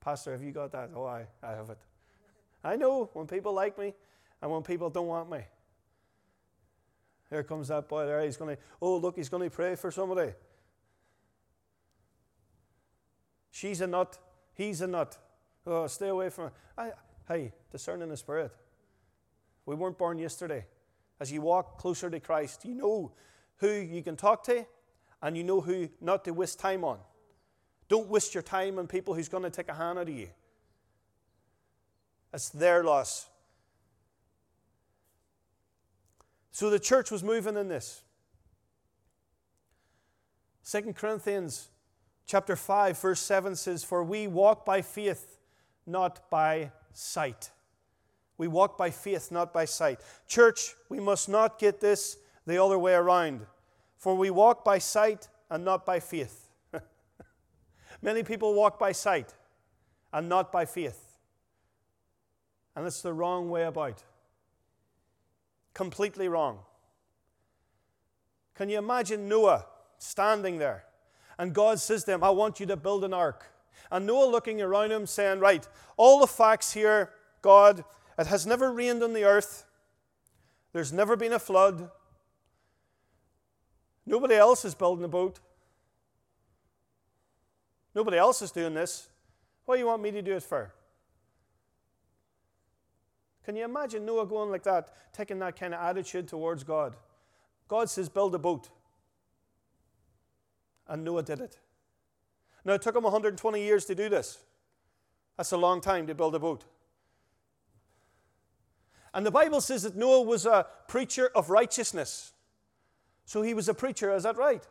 [0.01, 0.91] Pastor, have you got that?
[0.95, 1.79] Oh, I, I have it.
[2.65, 3.95] I know when people like me
[4.43, 5.39] and when people don't want me.
[7.31, 8.23] Here comes that boy there.
[8.23, 10.33] He's going to, oh, look, he's going to pray for somebody.
[13.51, 14.19] She's a nut.
[14.55, 15.17] He's a nut.
[15.67, 16.53] Oh, stay away from it.
[16.77, 16.91] I,
[17.29, 18.53] hey, discerning the spirit.
[19.65, 20.67] We weren't born yesterday.
[21.21, 23.13] As you walk closer to Christ, you know
[23.59, 24.67] who you can talk to
[25.23, 26.99] and you know who not to waste time on.
[27.89, 30.29] Don't waste your time on people who's going to take a hand out of you.
[32.35, 33.29] It's their loss.
[36.53, 38.03] So the church was moving in this.
[40.71, 41.71] 2 Corinthians
[42.27, 45.39] chapter 5 verse 7 says for we walk by faith
[45.87, 47.51] not by sight.
[48.39, 50.01] We walk by faith not by sight.
[50.29, 53.47] Church, we must not get this the other way around.
[53.97, 56.49] For we walk by sight and not by faith.
[58.03, 59.35] Many people walk by sight
[60.13, 61.19] and not by faith.
[62.75, 64.03] And it's the wrong way about.
[65.75, 66.59] Completely wrong.
[68.55, 69.67] Can you imagine Noah
[69.99, 70.85] standing there?
[71.39, 73.47] And God says to him, I want you to build an ark.
[73.91, 77.85] And Noah looking around him saying, Right, all the facts here, God,
[78.19, 79.65] it has never rained on the earth.
[80.73, 81.91] There's never been a flood.
[84.07, 85.41] Nobody else is building a boat.
[87.95, 89.09] Nobody else is doing this.
[89.65, 90.73] What do you want me to do it for?
[93.45, 96.95] Can you imagine Noah going like that, taking that kind of attitude towards God?
[97.69, 98.69] God says, build a boat.
[100.87, 101.59] And Noah did it.
[102.65, 104.39] Now, it took him 120 years to do this.
[105.37, 106.65] That's a long time to build a boat.
[109.15, 112.33] And the Bible says that Noah was a preacher of righteousness.
[113.25, 114.67] So he was a preacher, is that right?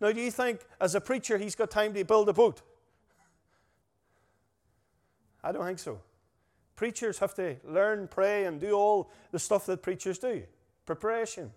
[0.00, 2.62] Now, do you think as a preacher he's got time to build a boat?
[5.42, 6.00] I don't think so.
[6.78, 10.44] Preachers have to learn, pray, and do all the stuff that preachers do.
[10.86, 11.50] Preparation.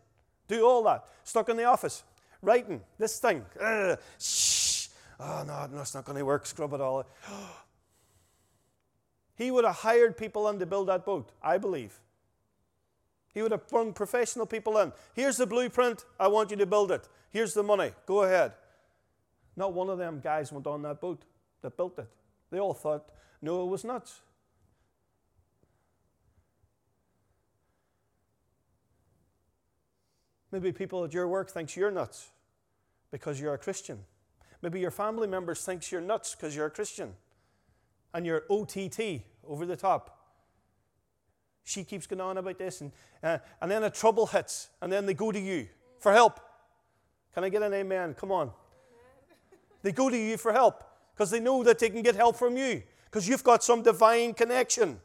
[0.47, 1.05] Do all that.
[1.23, 2.01] Stuck in the office.
[2.41, 2.81] Writing.
[2.97, 3.45] This thing.
[4.17, 4.87] Shh.
[5.19, 6.47] Oh, no, no, it's not going to work.
[6.47, 7.05] Scrub it all.
[9.35, 11.99] he would have hired people in to build that boat, I believe.
[13.31, 14.91] He would have brought professional people in.
[15.13, 16.03] Here's the blueprint.
[16.19, 17.07] I want you to build it.
[17.29, 17.91] Here's the money.
[18.07, 18.53] Go ahead.
[19.55, 21.25] Not one of them guys went on that boat
[21.61, 22.09] that built it.
[22.49, 23.07] They all thought
[23.39, 24.21] Noah was nuts.
[30.51, 32.29] Maybe people at your work thinks you're nuts
[33.11, 33.99] because you're a Christian.
[34.61, 37.13] Maybe your family members thinks you're nuts because you're a Christian.
[38.13, 40.21] And you're OTT, over the top
[41.63, 42.91] she keeps going on about this, and,
[43.23, 45.67] uh, and then a trouble hits, and then they go to you
[45.99, 46.39] for help.
[47.33, 48.15] Can I get an amen?
[48.15, 48.51] Come on.
[49.83, 50.83] They go to you for help
[51.13, 54.35] because they know that they can get help from you because you've got some divine
[54.35, 54.99] connection.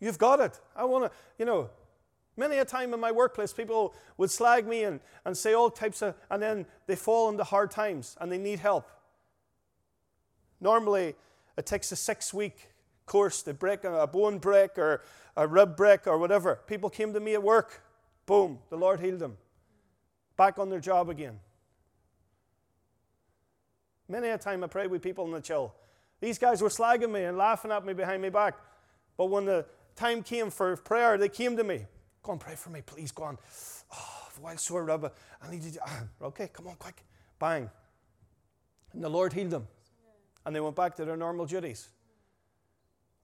[0.00, 0.58] You've got it.
[0.74, 1.70] I want to, you know,
[2.36, 6.02] many a time in my workplace, people would slag me and, and say all types
[6.02, 8.90] of, and then they fall into hard times and they need help.
[10.60, 11.14] Normally,
[11.56, 12.70] it takes a six week
[13.06, 15.02] course to break a bone break or
[15.36, 16.60] a rib break or whatever.
[16.66, 17.82] People came to me at work.
[18.26, 19.36] Boom, the Lord healed them.
[20.36, 21.38] Back on their job again.
[24.08, 25.74] Many a time I prayed with people in the chill.
[26.20, 28.54] These guys were slagging me and laughing at me behind my back.
[29.16, 29.66] But when the
[30.00, 31.86] time came for prayer, they came to me.
[32.22, 33.12] Go and pray for me, please.
[33.12, 33.38] Go on.
[33.94, 35.12] Oh, wild sore rub.
[35.42, 35.80] I need to.
[35.86, 37.02] Ah, okay, come on, quick.
[37.38, 37.70] Bang.
[38.92, 39.68] And the Lord healed them
[40.44, 41.88] and they went back to their normal duties.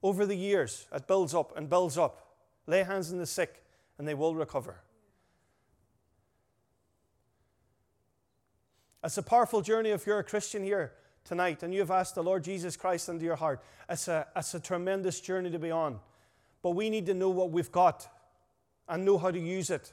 [0.03, 2.37] Over the years, it builds up and builds up.
[2.67, 3.65] Lay hands on the sick,
[3.99, 4.81] and they will recover.
[9.03, 10.93] It's a powerful journey if you're a Christian here
[11.25, 13.63] tonight and you've asked the Lord Jesus Christ into your heart.
[13.89, 16.01] It's a, it's a tremendous journey to be on.
[16.67, 18.09] But we need to know what we've got
[18.89, 19.93] and know how to use it.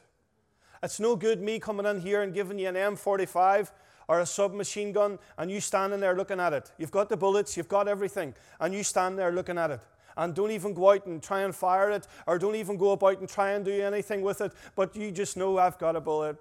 [0.81, 3.69] It's no good me coming in here and giving you an M45
[4.07, 6.71] or a submachine gun and you standing there looking at it.
[6.79, 9.81] You've got the bullets, you've got everything, and you stand there looking at it.
[10.17, 13.19] And don't even go out and try and fire it, or don't even go about
[13.19, 16.37] and try and do anything with it, but you just know I've got a bullet.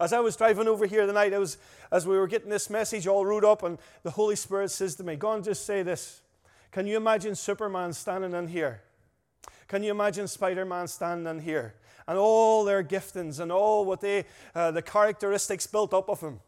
[0.00, 1.58] As I was driving over here the night, was,
[1.92, 5.04] as we were getting this message all wrote up, and the Holy Spirit says to
[5.04, 6.22] me, Go and just say this.
[6.70, 8.82] Can you imagine Superman standing in here?
[9.68, 11.74] Can you imagine Spider Man standing in here?
[12.10, 16.40] and all their giftings and all what they, uh, the characteristics built up of them.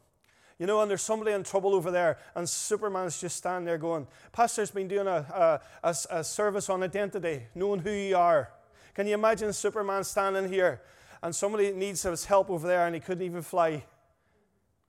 [0.58, 4.08] You know, and there's somebody in trouble over there, and Superman's just standing there going,
[4.32, 8.50] Pastor's been doing a, a, a, a service on identity, knowing who you are.
[8.94, 10.82] Can you imagine Superman standing here
[11.22, 13.84] and somebody needs his help over there and he couldn't even fly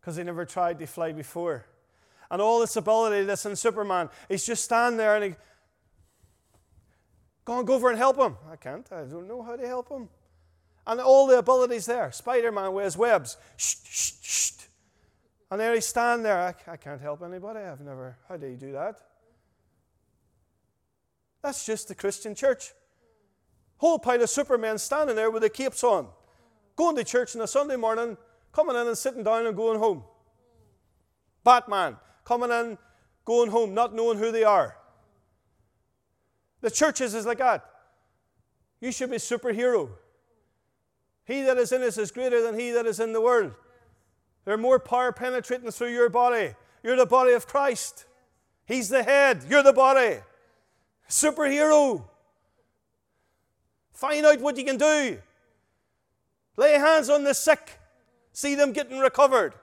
[0.01, 1.65] because he never tried to fly before?
[2.31, 5.35] And all this ability that's in Superman, he's just standing there and he,
[7.45, 8.37] go go over and help him.
[8.51, 8.87] I can't.
[8.91, 10.09] I don't know how to help him.
[10.85, 12.11] And all the abilities there.
[12.11, 13.37] Spider Man his webs.
[13.57, 14.51] Shh, shh, shh.
[15.53, 16.39] And there he's standing there.
[16.39, 17.59] I, I can't help anybody.
[17.59, 18.17] I've never.
[18.27, 18.99] How do you do that?
[21.43, 22.71] That's just the Christian church.
[23.77, 26.07] Whole pile of supermen standing there with their capes on,
[26.75, 28.17] going to church on a Sunday morning,
[28.51, 30.03] coming in and sitting down and going home.
[31.43, 32.77] Batman coming in,
[33.25, 34.77] going home, not knowing who they are.
[36.61, 37.65] The churches is like that.
[38.79, 39.89] You should be superhero.
[41.25, 43.53] He that is in us is greater than he that is in the world.
[44.45, 46.55] There's more power penetrating through your body.
[46.83, 48.05] You're the body of Christ.
[48.65, 49.45] He's the head.
[49.47, 50.17] You're the body.
[51.09, 52.03] Superhero.
[53.93, 55.19] Find out what you can do.
[56.57, 57.79] Lay hands on the sick.
[58.33, 59.53] See them getting recovered.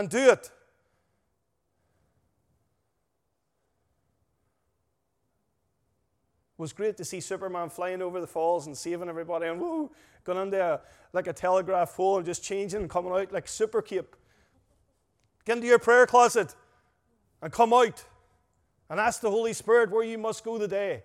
[0.00, 0.46] And do it.
[0.46, 0.50] It
[6.56, 9.90] was great to see Superman flying over the falls and saving everybody and woo,
[10.24, 10.80] going into a,
[11.12, 14.16] like a telegraph pole and just changing and coming out like super cape.
[15.44, 16.54] Get into your prayer closet
[17.42, 18.02] and come out
[18.88, 21.02] and ask the Holy Spirit where you must go today.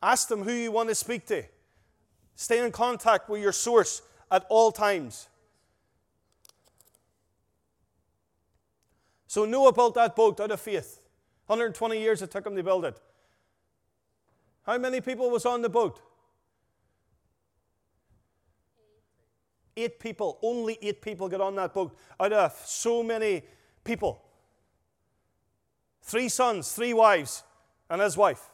[0.00, 1.42] Ask them who you want to speak to.
[2.36, 5.28] Stay in contact with your source at all times.
[9.28, 11.00] So Noah built that boat out of faith.
[11.46, 12.98] 120 years it took him to build it.
[14.64, 16.00] How many people was on the boat?
[19.76, 20.38] Eight people.
[20.42, 23.42] Only eight people got on that boat out of so many
[23.84, 24.22] people.
[26.02, 27.42] Three sons, three wives,
[27.90, 28.48] and his wife.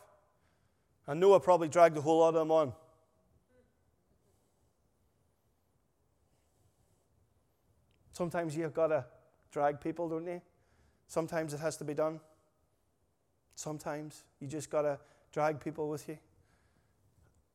[1.07, 2.73] And Noah probably dragged a whole lot of them on.
[8.19, 9.05] Sometimes you've got to
[9.53, 10.43] drag people, don't you?
[11.07, 12.19] Sometimes it has to be done.
[13.55, 14.99] Sometimes you just got to
[15.31, 16.19] drag people with you.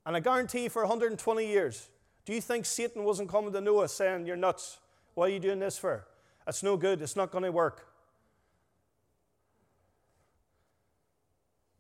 [0.06, 1.90] And I guarantee you for 120 years,
[2.24, 4.78] do you think Satan wasn't coming to Noah saying, You're nuts?
[5.16, 6.08] What are you doing this for?
[6.48, 7.02] It's no good.
[7.02, 7.86] It's not going to work.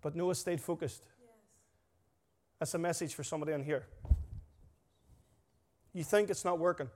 [0.01, 1.03] But Noah stayed focused.
[1.21, 1.29] Yes.
[2.59, 3.86] That's a message for somebody on here.
[5.93, 6.89] You think it's not working.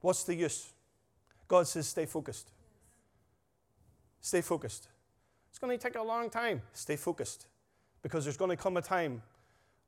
[0.00, 0.72] What's the use?
[1.48, 2.50] God says, Stay focused.
[4.20, 4.88] Stay focused.
[5.50, 6.62] It's going to take a long time.
[6.72, 7.46] Stay focused.
[8.02, 9.22] Because there's going to come a time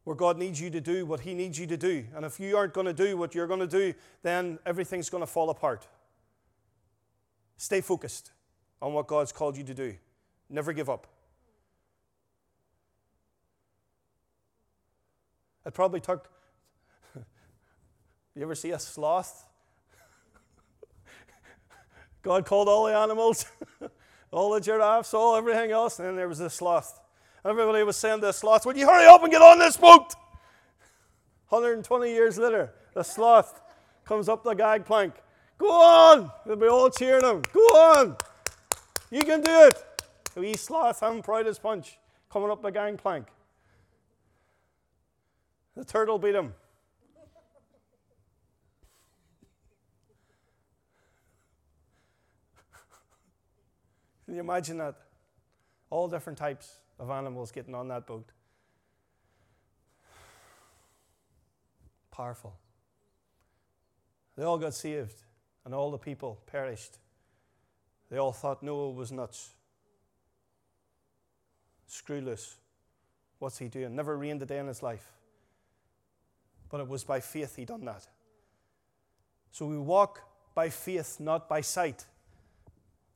[0.04, 2.04] where God needs you to do what He needs you to do.
[2.14, 5.22] And if you aren't going to do what you're going to do, then everything's going
[5.22, 5.86] to fall apart.
[7.56, 8.32] Stay focused
[8.80, 9.94] on what God's called you to do.
[10.50, 11.06] Never give up.
[15.64, 16.28] It probably took.
[18.34, 19.46] you ever see a sloth?
[22.22, 23.46] God called all the animals,
[24.30, 27.00] all the giraffes, all everything else, and then there was a sloth.
[27.44, 30.14] Everybody was saying to the sloth, Would you hurry up and get on this boat?
[31.48, 33.60] 120 years later, the sloth
[34.04, 35.14] comes up the gangplank.
[35.58, 36.30] Go on!
[36.46, 37.42] They'll be all cheering him.
[37.52, 38.16] Go on!
[39.10, 39.84] You can do it!
[40.34, 41.98] The wee sloth having pride as punch
[42.30, 43.26] coming up the gangplank.
[45.76, 46.54] The turtle beat him.
[54.32, 54.94] Can you imagine that?
[55.90, 58.32] All different types of animals getting on that boat.
[62.10, 62.54] Powerful.
[64.34, 65.20] They all got saved,
[65.66, 66.96] and all the people perished.
[68.10, 69.50] They all thought Noah was nuts.
[71.86, 72.54] Screwless.
[73.38, 73.94] What's he doing?
[73.94, 75.12] Never rained a day in his life.
[76.70, 78.06] But it was by faith he done that.
[79.50, 80.22] So we walk
[80.54, 82.06] by faith, not by sight.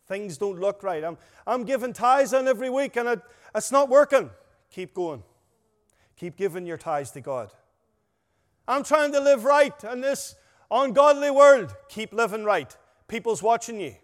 [0.07, 1.03] Things don't look right.
[1.03, 3.21] I'm, I'm giving tithes in every week and it,
[3.55, 4.31] it's not working.
[4.71, 5.23] Keep going.
[6.17, 7.51] Keep giving your tithes to God.
[8.69, 10.37] I'm trying to live right in this
[10.71, 11.75] ungodly world.
[11.89, 12.77] Keep living right.
[13.09, 13.95] People's watching you.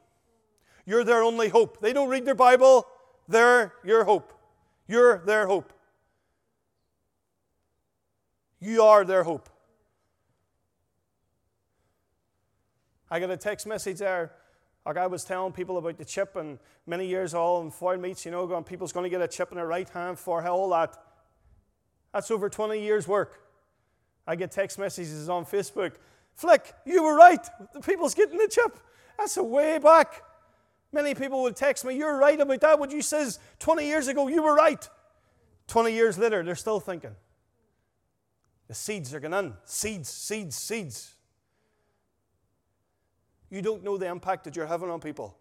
[0.84, 1.80] You're their only hope.
[1.80, 2.86] They don't read their Bible,
[3.28, 4.32] they're your hope.
[4.88, 5.72] You're their hope.
[8.60, 9.48] You are their hope.
[13.10, 14.32] I got a text message there
[14.84, 18.24] like I was telling people about the chip and many years all in foil meats,
[18.24, 20.70] you know, going, people's going to get a chip in their right hand for all
[20.70, 20.96] that.
[22.12, 23.40] That's over 20 years' work.
[24.26, 25.94] I get text messages on Facebook.
[26.34, 27.44] Flick, you were right.
[27.74, 28.78] The people's getting the chip.
[29.18, 30.22] That's a way back.
[30.92, 32.78] Many people would text me, You're right about that.
[32.78, 34.88] What you says 20 years ago, you were right.
[35.68, 37.14] 20 years later, they're still thinking.
[38.68, 39.54] The seeds are going in.
[39.64, 41.14] Seeds, seeds, seeds.
[43.52, 45.36] You don't know the impact that you're having on people.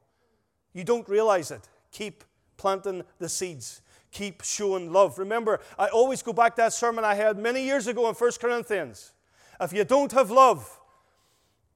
[0.73, 1.69] You don't realize it.
[1.93, 2.25] Keep
[2.57, 3.81] planting the seeds.
[4.11, 5.17] Keep showing love.
[5.17, 8.31] Remember, I always go back to that sermon I had many years ago in 1
[8.41, 9.13] Corinthians.
[9.61, 10.77] If you don't have love,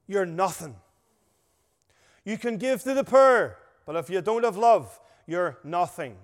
[0.07, 0.75] you're nothing.
[2.25, 6.17] You can give to the poor, but if you don't have love, you're nothing.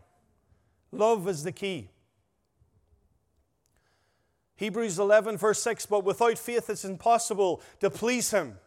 [0.91, 1.87] Love is the key.
[4.57, 8.57] Hebrews 11, verse 6 But without faith it's impossible to please Him.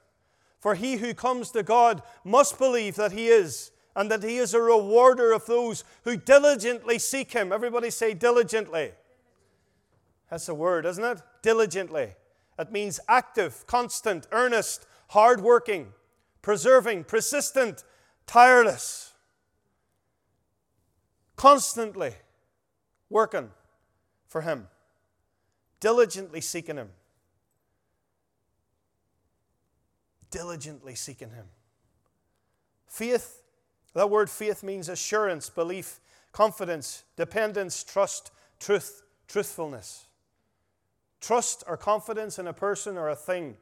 [0.64, 4.54] For he who comes to God must believe that He is, and that He is
[4.54, 7.52] a rewarder of those who diligently seek Him.
[7.52, 8.92] Everybody say diligently.
[10.30, 11.20] That's a word, isn't it?
[11.42, 12.14] Diligently.
[12.58, 15.92] It means active, constant, earnest, hard working,
[16.40, 17.84] preserving, persistent,
[18.26, 19.12] tireless.
[21.36, 22.14] Constantly
[23.10, 23.50] working
[24.28, 24.68] for Him,
[25.80, 26.88] diligently seeking Him.
[30.34, 31.46] Diligently seeking Him.
[32.88, 33.44] Faith,
[33.94, 36.00] that word faith means assurance, belief,
[36.32, 40.08] confidence, dependence, trust, truth, truthfulness.
[41.20, 43.58] Trust or confidence in a person or a thing,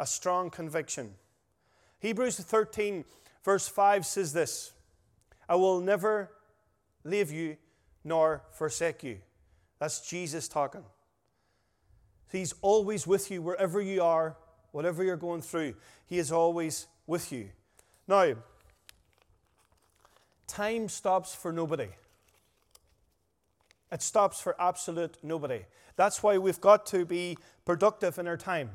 [0.00, 1.14] a strong conviction.
[2.00, 3.04] Hebrews 13,
[3.44, 4.72] verse 5 says this
[5.48, 6.32] I will never
[7.04, 7.56] leave you
[8.02, 9.18] nor forsake you.
[9.78, 10.82] That's Jesus talking.
[12.32, 14.36] He's always with you wherever you are,
[14.76, 15.72] whatever you're going through.
[16.04, 17.48] He is always with you.
[18.06, 18.34] Now,
[20.46, 21.88] time stops for nobody.
[23.90, 25.64] It stops for absolute nobody.
[25.96, 28.68] That's why we've got to be productive in our time.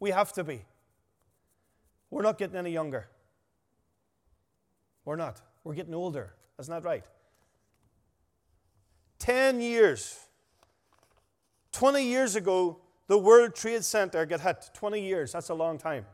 [0.00, 0.66] We have to be.
[2.10, 3.08] We're not getting any younger.
[5.06, 5.40] We're not.
[5.64, 6.34] We're getting older.
[6.58, 7.04] Isn't that right?
[9.18, 10.18] 10 years.
[11.72, 12.80] 20 years ago,
[13.10, 14.70] the World Trade Center got hit.
[14.72, 15.32] 20 years.
[15.32, 16.06] That's a long time.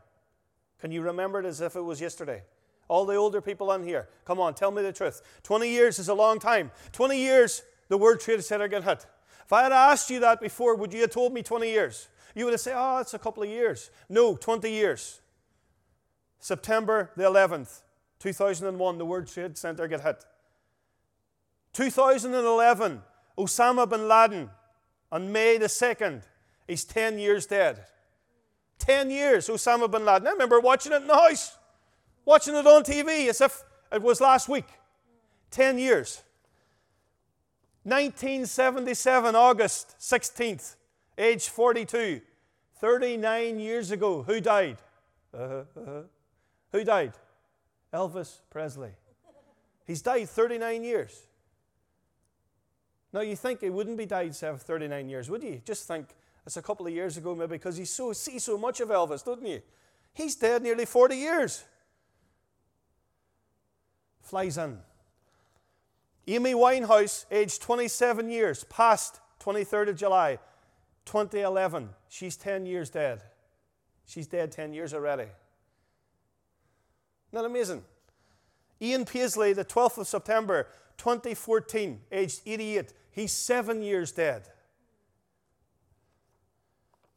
[0.79, 2.41] Can you remember it as if it was yesterday?
[2.87, 5.21] All the older people on here, come on, tell me the truth.
[5.43, 6.71] 20 years is a long time.
[6.93, 9.05] 20 years, the World Trade Center got hit.
[9.45, 12.07] If I had asked you that before, would you have told me 20 years?
[12.33, 13.91] You would have said, oh, it's a couple of years.
[14.09, 15.21] No, 20 years.
[16.39, 17.83] September the 11th,
[18.17, 20.25] 2001, the World Trade Center got hit.
[21.73, 23.03] 2011,
[23.37, 24.49] Osama bin Laden,
[25.11, 26.23] on May the 2nd,
[26.67, 27.85] he's 10 years dead.
[28.79, 30.27] 10 years, Osama bin Laden.
[30.27, 31.57] I remember watching it in the house,
[32.25, 34.67] watching it on TV as if it was last week.
[35.51, 36.21] 10 years.
[37.83, 40.75] 1977, August 16th,
[41.17, 42.21] age 42,
[42.79, 44.23] 39 years ago.
[44.23, 44.77] Who died?
[45.33, 46.01] Uh-huh, uh-huh.
[46.73, 47.13] Who died?
[47.93, 48.91] Elvis Presley.
[49.85, 51.27] He's died 39 years.
[53.13, 55.61] Now, you think he wouldn't be died 39 years, would you?
[55.63, 56.07] Just think
[56.47, 59.23] it's a couple of years ago, maybe, because you so, see so much of Elvis,
[59.23, 59.61] don't you?
[60.13, 61.65] He's dead nearly 40 years.
[64.21, 64.77] Flies in.
[66.25, 70.39] Amy Winehouse, aged 27 years, passed 23rd of July
[71.03, 71.89] 2011.
[72.07, 73.23] She's 10 years dead.
[74.05, 75.23] She's dead 10 years already.
[75.23, 75.33] Isn't
[77.33, 77.83] that amazing?
[78.81, 80.67] Ian Paisley, the 12th of September
[80.97, 84.47] 2014, aged 88, he's seven years dead.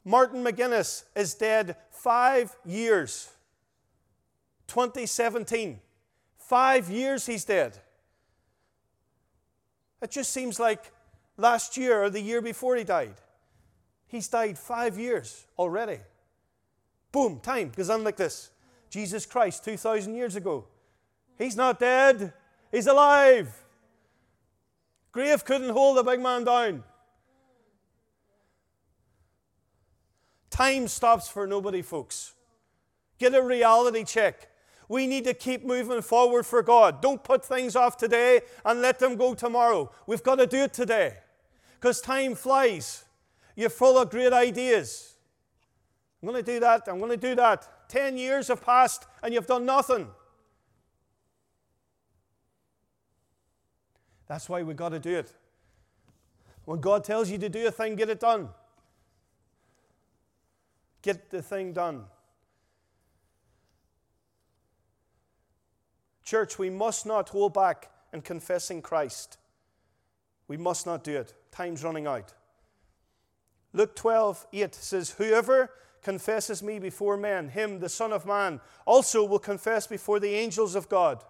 [0.04, 3.30] Martin McGuinness is dead five years.
[4.66, 5.80] 2017.
[6.38, 7.78] Five years he's dead.
[10.02, 10.92] It just seems like
[11.36, 13.14] last year or the year before he died.
[14.06, 16.00] He's died five years already.
[17.12, 18.50] Boom, time goes on like this.
[18.88, 20.66] Jesus Christ, 2,000 years ago.
[21.38, 22.32] He's not dead,
[22.72, 23.54] he's alive.
[25.12, 26.84] Grave couldn't hold the big man down.
[30.50, 32.34] Time stops for nobody, folks.
[33.18, 34.48] Get a reality check.
[34.88, 37.00] We need to keep moving forward for God.
[37.00, 39.90] Don't put things off today and let them go tomorrow.
[40.06, 41.18] We've got to do it today
[41.74, 43.04] because time flies.
[43.54, 45.14] You're full of great ideas.
[46.20, 46.88] I'm going to do that.
[46.88, 47.88] I'm going to do that.
[47.88, 50.08] Ten years have passed and you've done nothing.
[54.26, 55.32] That's why we've got to do it.
[56.64, 58.48] When God tells you to do a thing, get it done.
[61.02, 62.04] Get the thing done.
[66.22, 69.38] Church, we must not hold back in confessing Christ.
[70.46, 71.34] We must not do it.
[71.50, 72.34] Time's running out.
[73.72, 75.70] Luke 12, 8 says, Whoever
[76.02, 80.74] confesses me before men, him, the Son of Man, also will confess before the angels
[80.74, 81.24] of God.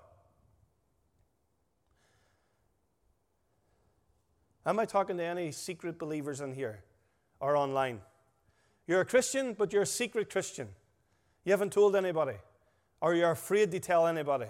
[4.64, 6.84] Am I talking to any secret believers in here
[7.40, 8.00] or online?
[8.91, 10.66] You're a Christian, but you're a secret Christian.
[11.45, 12.34] You haven't told anybody,
[13.01, 14.49] or you're afraid to tell anybody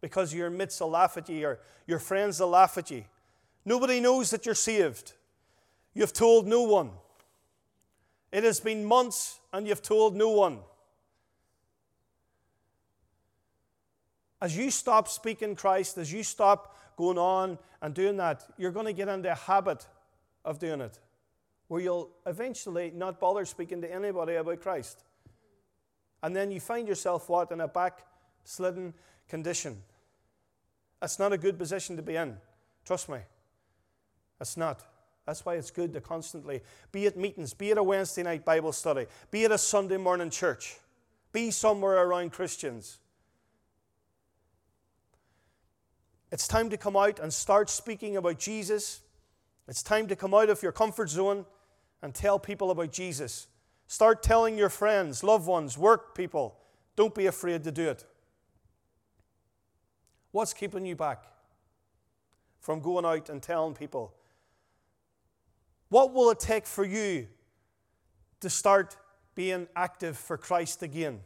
[0.00, 3.04] because your mates will laugh at you, or your friends will laugh at you.
[3.64, 5.12] Nobody knows that you're saved.
[5.94, 6.90] You've told no one.
[8.32, 10.58] It has been months and you've told no one.
[14.42, 18.86] As you stop speaking Christ, as you stop going on and doing that, you're going
[18.86, 19.86] to get into a habit
[20.44, 20.98] of doing it
[21.68, 25.04] where you'll eventually not bother speaking to anybody about Christ.
[26.22, 27.52] And then you find yourself what?
[27.52, 28.94] In a backslidden
[29.28, 29.82] condition.
[31.00, 32.36] That's not a good position to be in.
[32.84, 33.18] Trust me.
[34.38, 34.82] That's not.
[35.26, 38.72] That's why it's good to constantly be at meetings, be at a Wednesday night Bible
[38.72, 40.78] study, be at a Sunday morning church,
[41.32, 42.98] be somewhere around Christians.
[46.32, 49.00] It's time to come out and start speaking about Jesus.
[49.66, 51.44] It's time to come out of your comfort zone
[52.02, 53.48] and tell people about Jesus.
[53.86, 56.56] Start telling your friends, loved ones, work people.
[56.96, 58.04] Don't be afraid to do it.
[60.30, 61.24] What's keeping you back
[62.60, 64.14] from going out and telling people
[65.88, 67.28] what will it take for you
[68.40, 68.96] to start
[69.34, 71.20] being active for Christ again?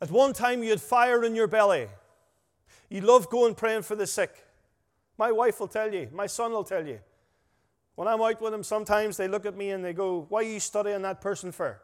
[0.00, 1.88] At one time, you had fire in your belly.
[2.88, 4.46] You loved going praying for the sick.
[5.18, 7.00] My wife will tell you, my son will tell you.
[7.94, 10.44] When I'm out with them, sometimes they look at me and they go, Why are
[10.44, 11.80] you studying that person for?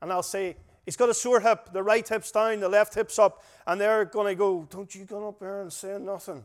[0.00, 3.18] And I'll say, He's got a sore hip, the right hip's down, the left hip's
[3.18, 6.44] up, and they're going to go, Don't you go up there and say nothing.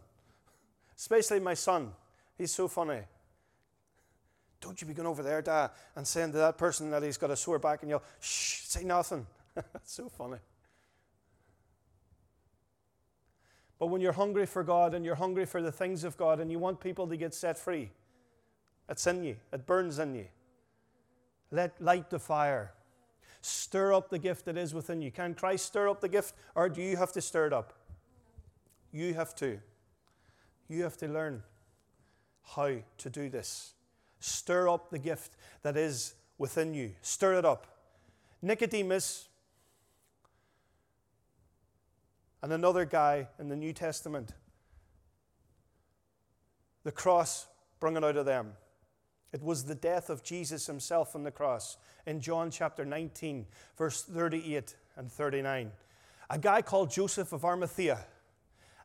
[0.97, 1.91] Especially my son.
[2.37, 3.01] He's so funny.
[4.61, 7.31] Don't you be going over there, Dad, and saying to that person that he's got
[7.31, 9.25] a sore back, and you'll, shh, say nothing.
[9.55, 10.37] That's so funny.
[13.77, 16.51] But when you're hungry for God and you're hungry for the things of God and
[16.51, 17.91] you want people to get set free,
[18.89, 20.27] it's in you, it burns in you.
[21.51, 22.73] Let light the fire.
[23.41, 25.11] Stir up the gift that is within you.
[25.11, 27.73] Can Christ stir up the gift, or do you have to stir it up?
[28.91, 29.59] You have to.
[30.67, 31.43] You have to learn
[32.55, 33.73] how to do this.
[34.19, 36.91] Stir up the gift that is within you.
[37.01, 37.67] Stir it up.
[38.41, 39.27] Nicodemus
[42.41, 44.33] and another guy in the New Testament,
[46.83, 47.47] the cross
[47.81, 48.53] it out of them.
[49.31, 53.45] It was the death of Jesus himself on the cross in John chapter 19,
[53.77, 55.71] verse 38 and 39.
[56.29, 57.99] A guy called Joseph of Arimathea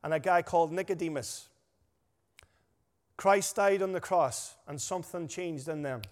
[0.02, 1.48] and a guy called Nicodemus
[3.16, 6.02] Christ died on the cross and something changed in them.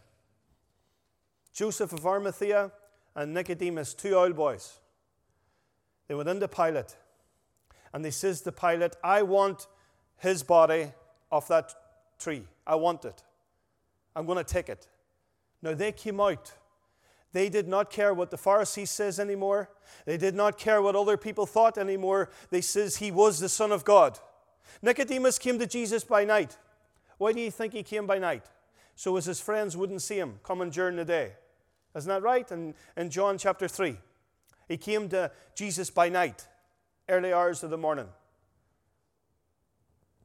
[1.52, 2.70] Joseph of Arimathea
[3.14, 4.78] and Nicodemus, two old boys,
[6.08, 6.96] they went into Pilate
[7.92, 9.66] and they says to Pilate, I want
[10.18, 10.92] his body
[11.30, 11.74] off that
[12.18, 12.44] tree.
[12.66, 13.22] I want it.
[14.14, 14.88] I'm going to take it.
[15.62, 16.52] Now they came out.
[17.32, 19.70] They did not care what the Pharisees says anymore.
[20.04, 22.30] They did not care what other people thought anymore.
[22.50, 24.18] They says he was the Son of God.
[24.82, 26.58] Nicodemus came to Jesus by night.
[27.16, 28.44] Why do you think he came by night?
[28.96, 31.32] So as his friends wouldn't see him coming during the day.
[31.96, 32.50] Isn't that right?
[32.50, 33.96] In, in John chapter 3.
[34.68, 36.46] He came to Jesus by night,
[37.08, 38.08] early hours of the morning.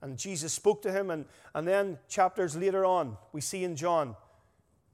[0.02, 1.26] And Jesus spoke to him, and,
[1.56, 4.16] and then chapters later on, we see in John,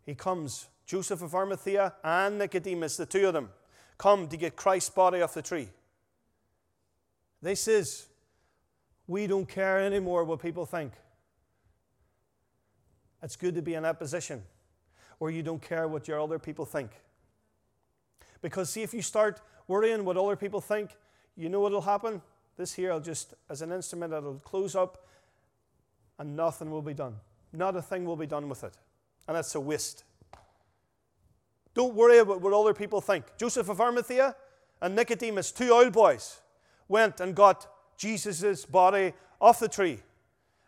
[0.05, 3.49] he comes, Joseph of Arimathea and Nicodemus, the two of them,
[3.97, 5.69] come to get Christ's body off the tree.
[7.41, 8.07] They says,
[9.07, 10.93] we don't care anymore what people think.
[13.21, 14.43] It's good to be in that position
[15.17, 16.91] where you don't care what your other people think.
[18.41, 20.91] Because, see, if you start worrying what other people think,
[21.35, 22.21] you know what will happen?
[22.57, 25.07] This here, I'll just, as an instrument, it'll close up
[26.19, 27.15] and nothing will be done.
[27.51, 28.73] Not a thing will be done with it.
[29.27, 30.03] And that's a waste.
[31.73, 33.25] Don't worry about what other people think.
[33.37, 34.35] Joseph of Arimathea
[34.81, 36.41] and Nicodemus, two old boys,
[36.87, 39.99] went and got Jesus' body off the tree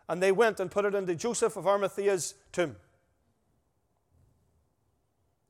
[0.08, 2.76] and they went and put it into Joseph of Arimathea's tomb.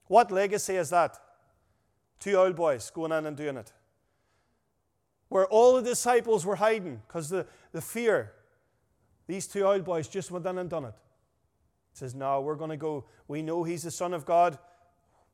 [0.07, 1.19] What legacy is that?
[2.21, 3.73] Two old boys going in and doing it.
[5.29, 8.33] Where all the disciples were hiding because the, the fear,
[9.27, 10.95] these two old boys just went in and done it.
[11.93, 13.05] He says, No, we're going to go.
[13.27, 14.59] We know he's the Son of God.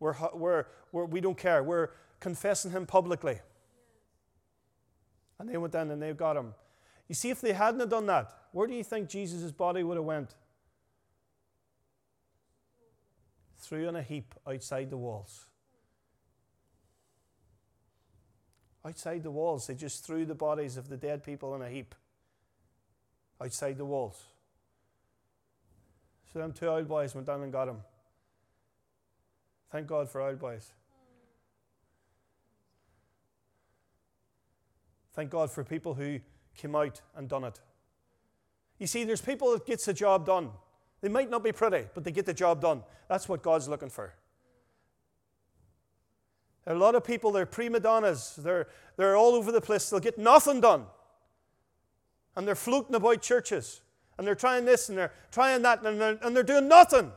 [0.01, 1.63] We're, we're, we're, we don't care.
[1.63, 1.91] We're
[2.21, 3.39] confessing him publicly.
[5.39, 6.55] And they went in and they got him.
[7.09, 10.05] You see, if they hadn't done that, where do you think Jesus' body would have
[10.05, 10.35] went?
[13.59, 15.47] Threw in a heap outside the walls.
[18.85, 21.95] Outside the walls, they just threw the bodies of the dead people in a heap
[23.41, 24.25] outside the walls.
[26.33, 27.79] So them two old boys went down and got him.
[29.71, 30.73] Thank God for old boys.
[35.15, 36.21] Thank God for people who
[36.57, 37.61] came out and done it.
[38.79, 40.51] You see, there's people that gets the job done.
[41.03, 42.83] They might not be pretty, but they get the job done.
[43.09, 44.15] That's what God's looking for.
[46.65, 48.37] There are a lot of people, they're prima donnas.
[48.39, 49.91] They're, they're all over the place.
[49.91, 50.85] They'll get nothing done.
[52.37, 53.81] And they're floating about churches.
[54.17, 57.11] And they're trying this and they're trying that and they're, and they're doing nothing.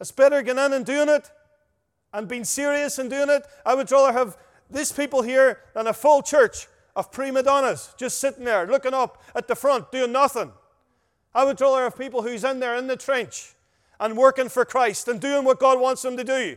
[0.00, 1.30] It's better getting in and doing it
[2.12, 3.46] and being serious and doing it.
[3.64, 4.36] I would rather have
[4.70, 9.22] these people here than a full church of prima donnas just sitting there looking up
[9.34, 10.52] at the front doing nothing.
[11.34, 13.54] I would rather have people who's in there in the trench
[14.00, 16.56] and working for Christ and doing what God wants them to do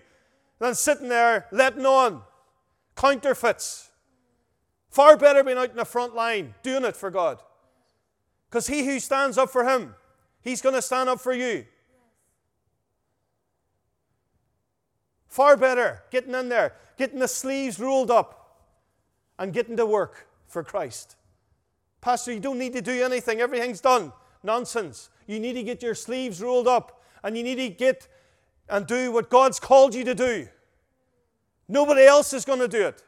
[0.60, 2.22] than sitting there letting on
[2.96, 3.90] counterfeits.
[4.90, 7.40] Far better being out in the front line doing it for God.
[8.50, 9.94] Because he who stands up for him,
[10.42, 11.66] he's going to stand up for you.
[15.28, 18.34] Far better getting in there, getting the sleeves rolled up,
[19.38, 21.16] and getting to work for Christ.
[22.02, 24.12] Pastor, you don't need to do anything, everything's done.
[24.44, 25.10] Nonsense.
[25.28, 28.08] You need to get your sleeves rolled up and you need to get
[28.70, 30.48] and do what God's called you to do.
[31.68, 33.04] Nobody else is going to do it.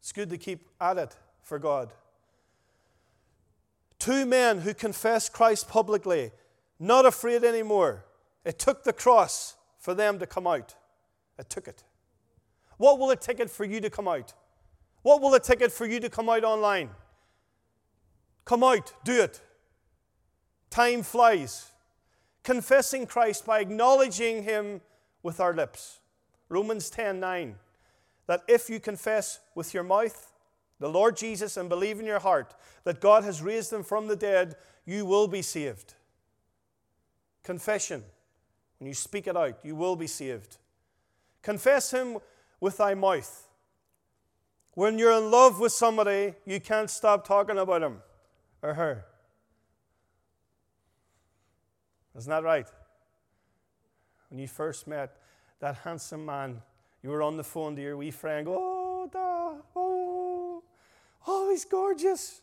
[0.00, 1.92] It's good to keep at it for God.
[3.98, 6.30] Two men who confessed Christ publicly,
[6.78, 8.04] not afraid anymore.
[8.44, 10.74] It took the cross for them to come out.
[11.38, 11.84] It took it.
[12.76, 14.32] What will it take it for you to come out?
[15.02, 16.90] What will it take it for you to come out online?
[18.44, 19.40] Come out, do it.
[20.70, 21.70] Time flies.
[22.42, 24.80] Confessing Christ by acknowledging Him
[25.22, 26.00] with our lips.
[26.48, 27.56] Romans 10 9.
[28.26, 30.32] That if you confess with your mouth
[30.80, 32.54] the Lord Jesus and believe in your heart
[32.84, 35.94] that God has raised him from the dead, you will be saved.
[37.42, 38.02] Confession.
[38.78, 40.56] When you speak it out, you will be saved.
[41.42, 42.18] Confess him
[42.64, 43.46] with thy mouth.
[44.72, 47.98] When you're in love with somebody, you can't stop talking about him
[48.62, 49.04] or her.
[52.16, 52.66] Isn't that right?
[54.30, 55.14] When you first met
[55.60, 56.62] that handsome man,
[57.02, 60.62] you were on the phone to your wee friend, oh, da, oh,
[61.26, 62.40] oh, he's gorgeous.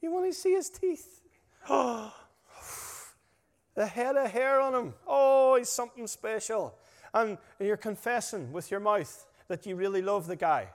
[0.00, 1.20] You want to see his teeth?
[3.74, 4.94] The head of hair on him.
[5.06, 6.74] Oh, he's something special.
[7.14, 10.68] And you're confessing with your mouth that you really love the guy.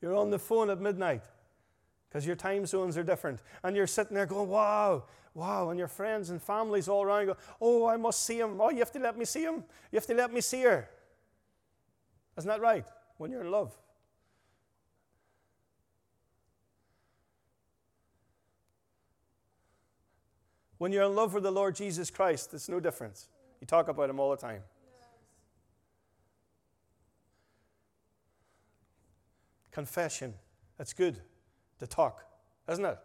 [0.00, 1.22] You're on the phone at midnight
[2.08, 3.40] because your time zones are different.
[3.62, 5.04] And you're sitting there going, wow,
[5.34, 5.70] wow.
[5.70, 8.60] And your friends and families all around go, oh, I must see him.
[8.60, 9.64] Oh, you have to let me see him.
[9.90, 10.88] You have to let me see her.
[12.36, 12.84] Isn't that right?
[13.16, 13.72] When you're in love.
[20.78, 23.28] When you're in love with the Lord Jesus Christ, it's no difference.
[23.60, 24.62] You talk about him all the time.
[29.72, 30.34] Confession.
[30.78, 31.18] It's good
[31.78, 32.24] to talk,
[32.68, 32.98] isn't it?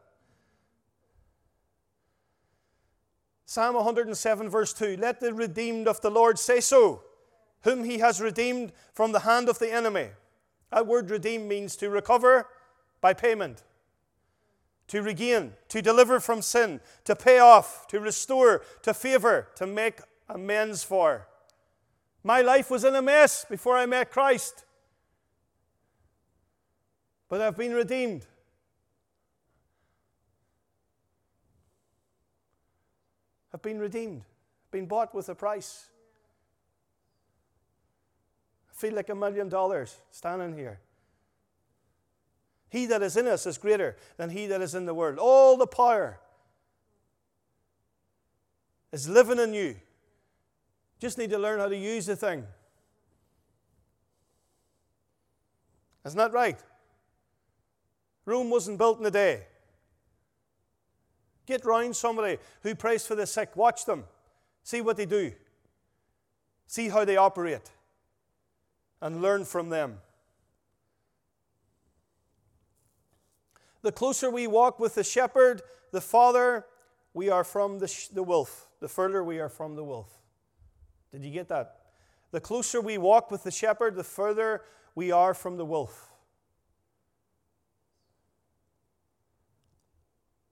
[3.46, 7.04] Psalm 107, verse 2 Let the redeemed of the Lord say so,
[7.62, 10.10] whom he has redeemed from the hand of the enemy.
[10.72, 12.48] That word redeem means to recover
[13.00, 13.64] by payment,
[14.90, 20.02] to regain, to deliver from sin, to pay off, to restore, to favor, to make
[20.28, 21.28] amends for.
[22.24, 24.66] My life was in a mess before I met Christ
[27.30, 28.26] but I've been redeemed.
[33.54, 34.24] I've been redeemed,
[34.72, 35.88] been bought with a price.
[38.70, 40.80] I feel like a million dollars standing here.
[42.70, 45.18] He that is in us is greater than he that is in the world.
[45.18, 46.20] All the power
[48.92, 49.76] is living in you.
[51.00, 52.46] Just need to learn how to use the thing.
[56.06, 56.60] Isn't that right?
[58.28, 59.46] Rome wasn't built in a day.
[61.46, 63.56] Get round somebody who prays for the sick.
[63.56, 64.04] Watch them.
[64.64, 65.32] See what they do.
[66.68, 67.72] See how they operate.
[69.02, 70.00] And learn from them.
[73.82, 75.62] The closer we walk with the shepherd,
[75.92, 76.66] the farther
[77.14, 78.68] we are from the, sh- the wolf.
[78.82, 80.10] The further we are from the wolf.
[81.14, 81.78] Did you get that?
[82.32, 84.64] The closer we walk with the shepherd, the further
[84.96, 86.12] we are from the wolf.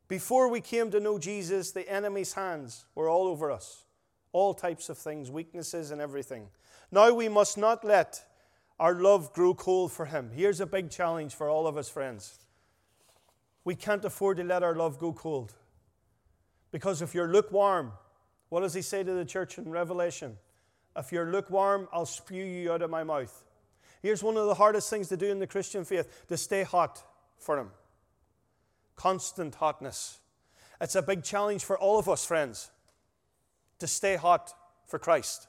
[0.08, 3.86] Before we came to know Jesus, the enemy's hands were all over us,
[4.32, 6.48] all types of things, weaknesses and everything.
[6.92, 8.24] Now we must not let
[8.80, 10.32] our love grow cold for Him.
[10.34, 12.38] Here's a big challenge for all of us, friends.
[13.64, 15.54] We can't afford to let our love go cold.
[16.72, 17.94] Because if you're lukewarm,
[18.50, 20.38] what does He say to the church in Revelation?
[20.96, 23.44] If you're lukewarm, I'll spew you out of my mouth.
[24.02, 27.02] Here's one of the hardest things to do in the Christian faith to stay hot
[27.40, 27.72] for Him.
[28.96, 30.20] Constant hotness.
[30.80, 32.72] It's a big challenge for all of us, friends,
[33.80, 34.54] to stay hot
[34.86, 35.48] for Christ,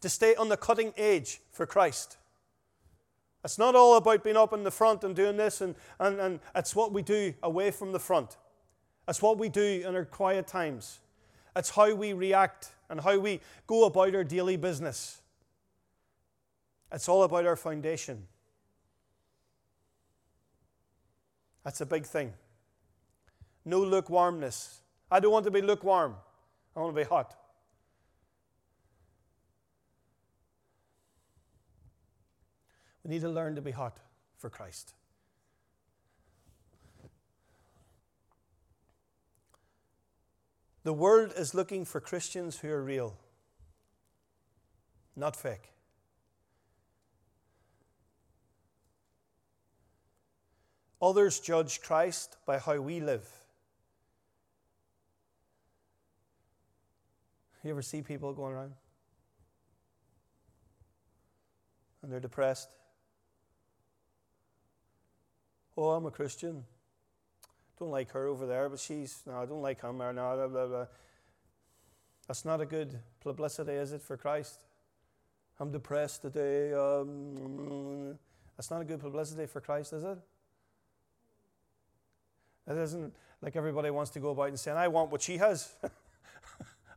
[0.00, 2.16] to stay on the cutting edge for Christ.
[3.44, 6.40] It's not all about being up in the front and doing this, and, and, and
[6.54, 8.36] it's what we do away from the front.
[9.06, 10.98] It's what we do in our quiet times.
[11.56, 15.20] It's how we react and how we go about our daily business.
[16.92, 18.26] It's all about our foundation.
[21.64, 22.32] That's a big thing.
[23.68, 24.80] No lukewarmness.
[25.10, 26.14] I don't want to be lukewarm,
[26.74, 27.34] I want to be hot.
[33.04, 33.98] We need to learn to be hot
[34.38, 34.94] for Christ.
[40.84, 43.18] The world is looking for Christians who are real,
[45.14, 45.72] not fake.
[51.02, 53.37] Others judge Christ by how we live.
[57.64, 58.72] You ever see people going around
[62.02, 62.70] and they're depressed?
[65.76, 66.64] Oh, I'm a Christian.
[67.78, 70.48] Don't like her over there, but she's, no, I don't like him or no, blah,
[70.48, 70.86] blah, blah.
[72.26, 74.60] That's not a good publicity, is it, for Christ?
[75.60, 76.72] I'm depressed today.
[76.72, 78.18] Um,
[78.56, 80.18] that's not a good publicity for Christ, is it?
[82.68, 85.72] It isn't like everybody wants to go about and saying, I want what she has.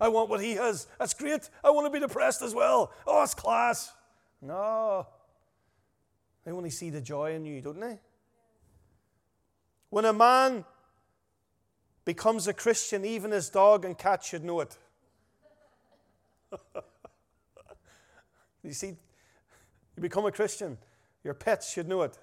[0.02, 0.88] I want what he has.
[0.98, 1.48] That's great.
[1.64, 2.92] I want to be depressed as well.
[3.06, 3.94] Oh, it's class.
[4.42, 5.06] No.
[6.44, 8.00] They only see the joy in you, don't they?
[9.92, 10.66] When a man
[12.04, 14.76] becomes a Christian, even his dog and cat should know it.
[18.64, 18.96] you see,
[19.96, 20.80] you become a Christian,
[21.24, 22.18] your pets should know it.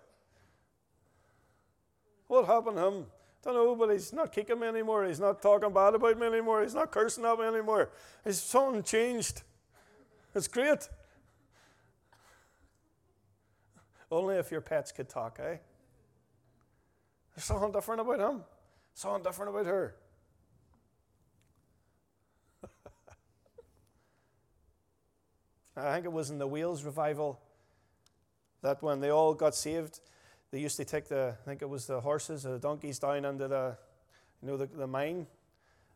[2.27, 3.07] What happened to him?
[3.43, 5.07] Don't know, but he's not kicking me anymore.
[5.07, 6.63] He's not talking bad about me anymore.
[6.63, 7.91] He's not cursing at me anymore.
[8.25, 9.43] His something changed.
[10.35, 10.89] It's great.
[14.11, 15.59] Only if your pets could talk, eh?
[17.35, 18.43] There's something different about him,
[18.95, 19.95] something different about her.
[25.77, 27.41] I think it was in the Wales revival
[28.63, 30.01] that when they all got saved,
[30.51, 33.25] they used to take the, I think it was the horses or the donkeys down
[33.25, 33.77] under the,
[34.43, 35.27] you know, the, the mine,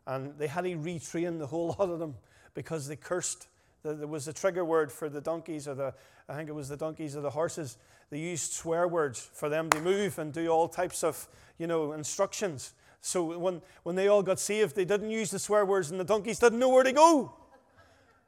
[0.05, 2.15] and they had to retrain the whole lot of them
[2.53, 3.47] because they cursed.
[3.83, 5.93] There was a trigger word for the donkeys or the,
[6.29, 7.77] I think it was the donkeys or the horses.
[8.09, 11.27] They used swear words for them to move and do all types of,
[11.57, 12.73] you know, instructions.
[13.01, 16.05] So when, when they all got saved, they didn't use the swear words, and the
[16.05, 17.33] donkeys didn't know where to go.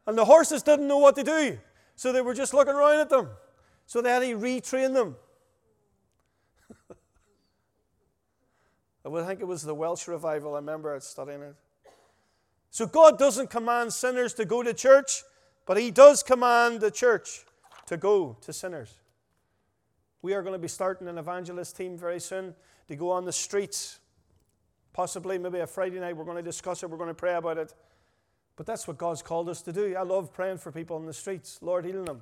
[0.06, 1.58] And the horses didn't know what to do.
[1.96, 3.30] So they were just looking around at them.
[3.86, 5.16] So they had to retrain them.
[9.06, 10.54] I think it was the Welsh revival.
[10.54, 11.56] I remember studying it.
[12.72, 15.24] So God doesn't command sinners to go to church,
[15.66, 17.46] but He does command the church
[17.86, 18.96] to go to sinners.
[20.22, 22.56] We are going to be starting an evangelist team very soon
[22.88, 24.00] to go on the streets.
[24.92, 27.58] Possibly, maybe a Friday night, we're going to discuss it, we're going to pray about
[27.58, 27.74] it.
[28.56, 29.96] But that's what God's called us to do.
[29.96, 32.22] I love praying for people on the streets, Lord healing them.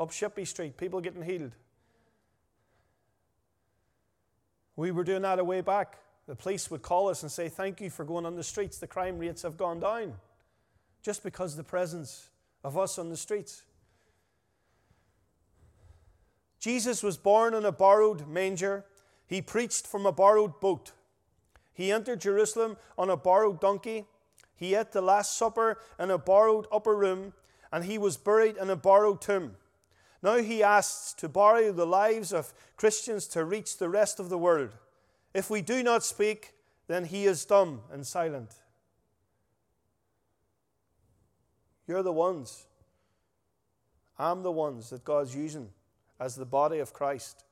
[0.00, 1.52] Up Shipquay Street, people getting healed.
[4.78, 5.98] We were doing that a way back.
[6.28, 8.78] The police would call us and say, Thank you for going on the streets.
[8.78, 10.14] The crime rates have gone down
[11.02, 12.28] just because the presence
[12.62, 13.64] of us on the streets.
[16.60, 18.84] Jesus was born in a borrowed manger.
[19.26, 20.92] He preached from a borrowed boat.
[21.74, 24.04] He entered Jerusalem on a borrowed donkey.
[24.54, 27.32] He ate the Last Supper in a borrowed upper room,
[27.72, 29.56] and he was buried in a borrowed tomb.
[30.22, 34.38] Now he asks to borrow the lives of Christians to reach the rest of the
[34.38, 34.70] world.
[35.32, 36.54] If we do not speak,
[36.88, 38.50] then he is dumb and silent.
[41.86, 42.66] You're the ones.
[44.18, 45.70] I'm the ones that God's using
[46.18, 47.44] as the body of Christ.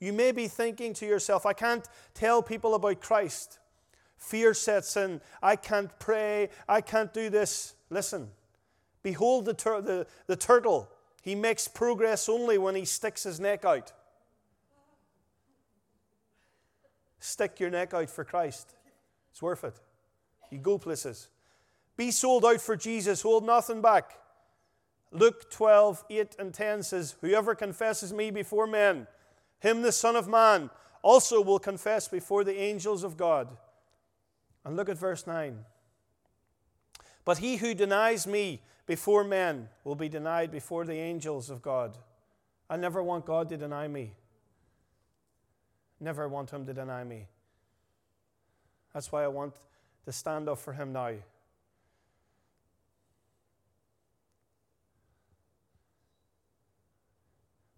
[0.00, 3.58] You may be thinking to yourself, I can't tell people about Christ.
[4.16, 5.20] Fear sets in.
[5.42, 6.48] I can't pray.
[6.68, 7.74] I can't do this.
[7.90, 8.30] Listen,
[9.02, 10.88] behold the, tur- the, the turtle.
[11.24, 13.94] He makes progress only when he sticks his neck out.
[17.18, 18.74] Stick your neck out for Christ.
[19.32, 19.80] It's worth it.
[20.50, 21.28] You go places.
[21.96, 24.18] Be sold out for Jesus, hold nothing back.
[25.12, 29.06] Luke 12, 8 and 10 says, Whoever confesses me before men,
[29.60, 30.68] him the Son of Man
[31.00, 33.48] also will confess before the angels of God.
[34.62, 35.64] And look at verse 9.
[37.24, 41.96] But he who denies me before men will be denied before the angels of God.
[42.68, 44.12] I never want God to deny me.
[46.00, 47.28] Never want him to deny me.
[48.92, 49.54] That's why I want
[50.04, 51.12] to stand up for him now.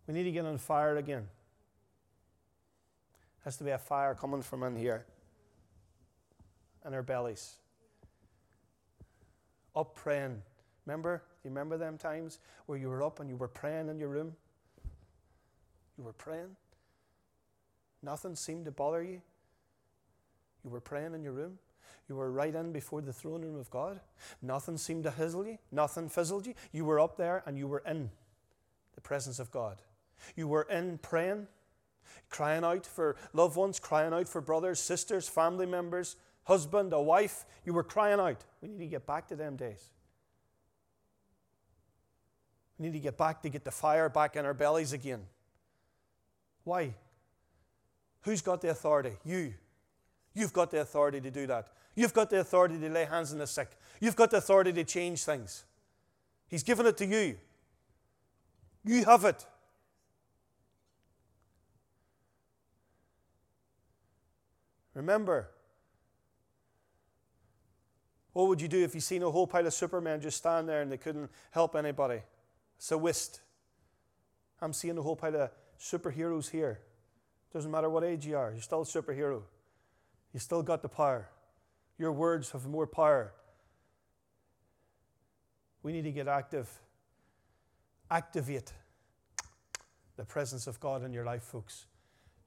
[0.07, 1.29] We need to get on fire again.
[3.45, 5.05] Has to be a fire coming from in here
[6.85, 7.57] in our bellies.
[9.77, 10.43] Up praying.
[10.87, 11.23] Remember?
[11.45, 14.35] You remember them times where you were up and you were praying in your room?
[15.99, 16.57] You were praying.
[18.03, 19.21] Nothing seemed to bother you.
[20.65, 21.59] You were praying in your room.
[22.09, 24.01] You were right in before the throne room of God.
[24.41, 25.59] Nothing seemed to hizzle you.
[25.73, 26.55] Nothing fizzled you.
[26.73, 28.11] You were up there and you were in
[28.95, 29.83] the presence of God.
[30.37, 31.49] You were in praying,
[32.31, 36.17] crying out for loved ones, crying out for brothers, sisters, family members,
[36.47, 37.45] husband, a wife.
[37.65, 38.45] You were crying out.
[38.63, 39.91] We need to get back to them days.
[42.79, 45.23] We need to get back to get the fire back in our bellies again.
[46.65, 46.95] Why?
[48.23, 49.13] Who's got the authority?
[49.25, 49.55] You.
[50.35, 51.69] You've got the authority to do that.
[51.95, 53.71] You've got the authority to lay hands on the sick.
[54.01, 55.65] You've got the authority to change things.
[56.49, 57.39] He's given it to you.
[58.85, 59.47] You have it.
[64.95, 65.49] Remember,
[68.37, 70.83] what would you do if you seen a whole pile of supermen just stand there
[70.83, 72.21] and they couldn't help anybody?
[72.77, 73.41] It's a whist.
[74.61, 76.81] I'm seeing a whole pile of superheroes here.
[77.51, 79.41] Doesn't matter what age you are, you're still a superhero.
[80.35, 81.31] You still got the power.
[81.97, 83.33] Your words have more power.
[85.83, 86.69] We need to get active.
[88.11, 88.71] Activate
[90.19, 91.87] the presence of God in your life, folks.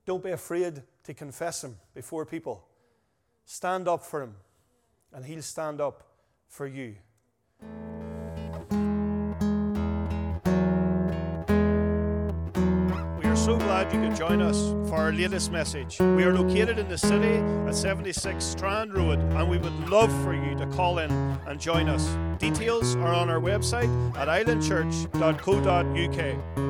[0.06, 2.64] Don't be afraid to confess Him before people.
[3.44, 4.36] Stand up for Him,
[5.14, 6.04] and He'll stand up
[6.48, 6.96] for you.
[13.18, 14.58] We are so glad you could join us
[14.90, 16.00] for our latest message.
[16.00, 17.36] We are located in the city
[17.68, 21.90] at 76 Strand Road, and we would love for you to call in and join
[21.90, 22.08] us.
[22.40, 26.69] Details are on our website at islandchurch.co.uk.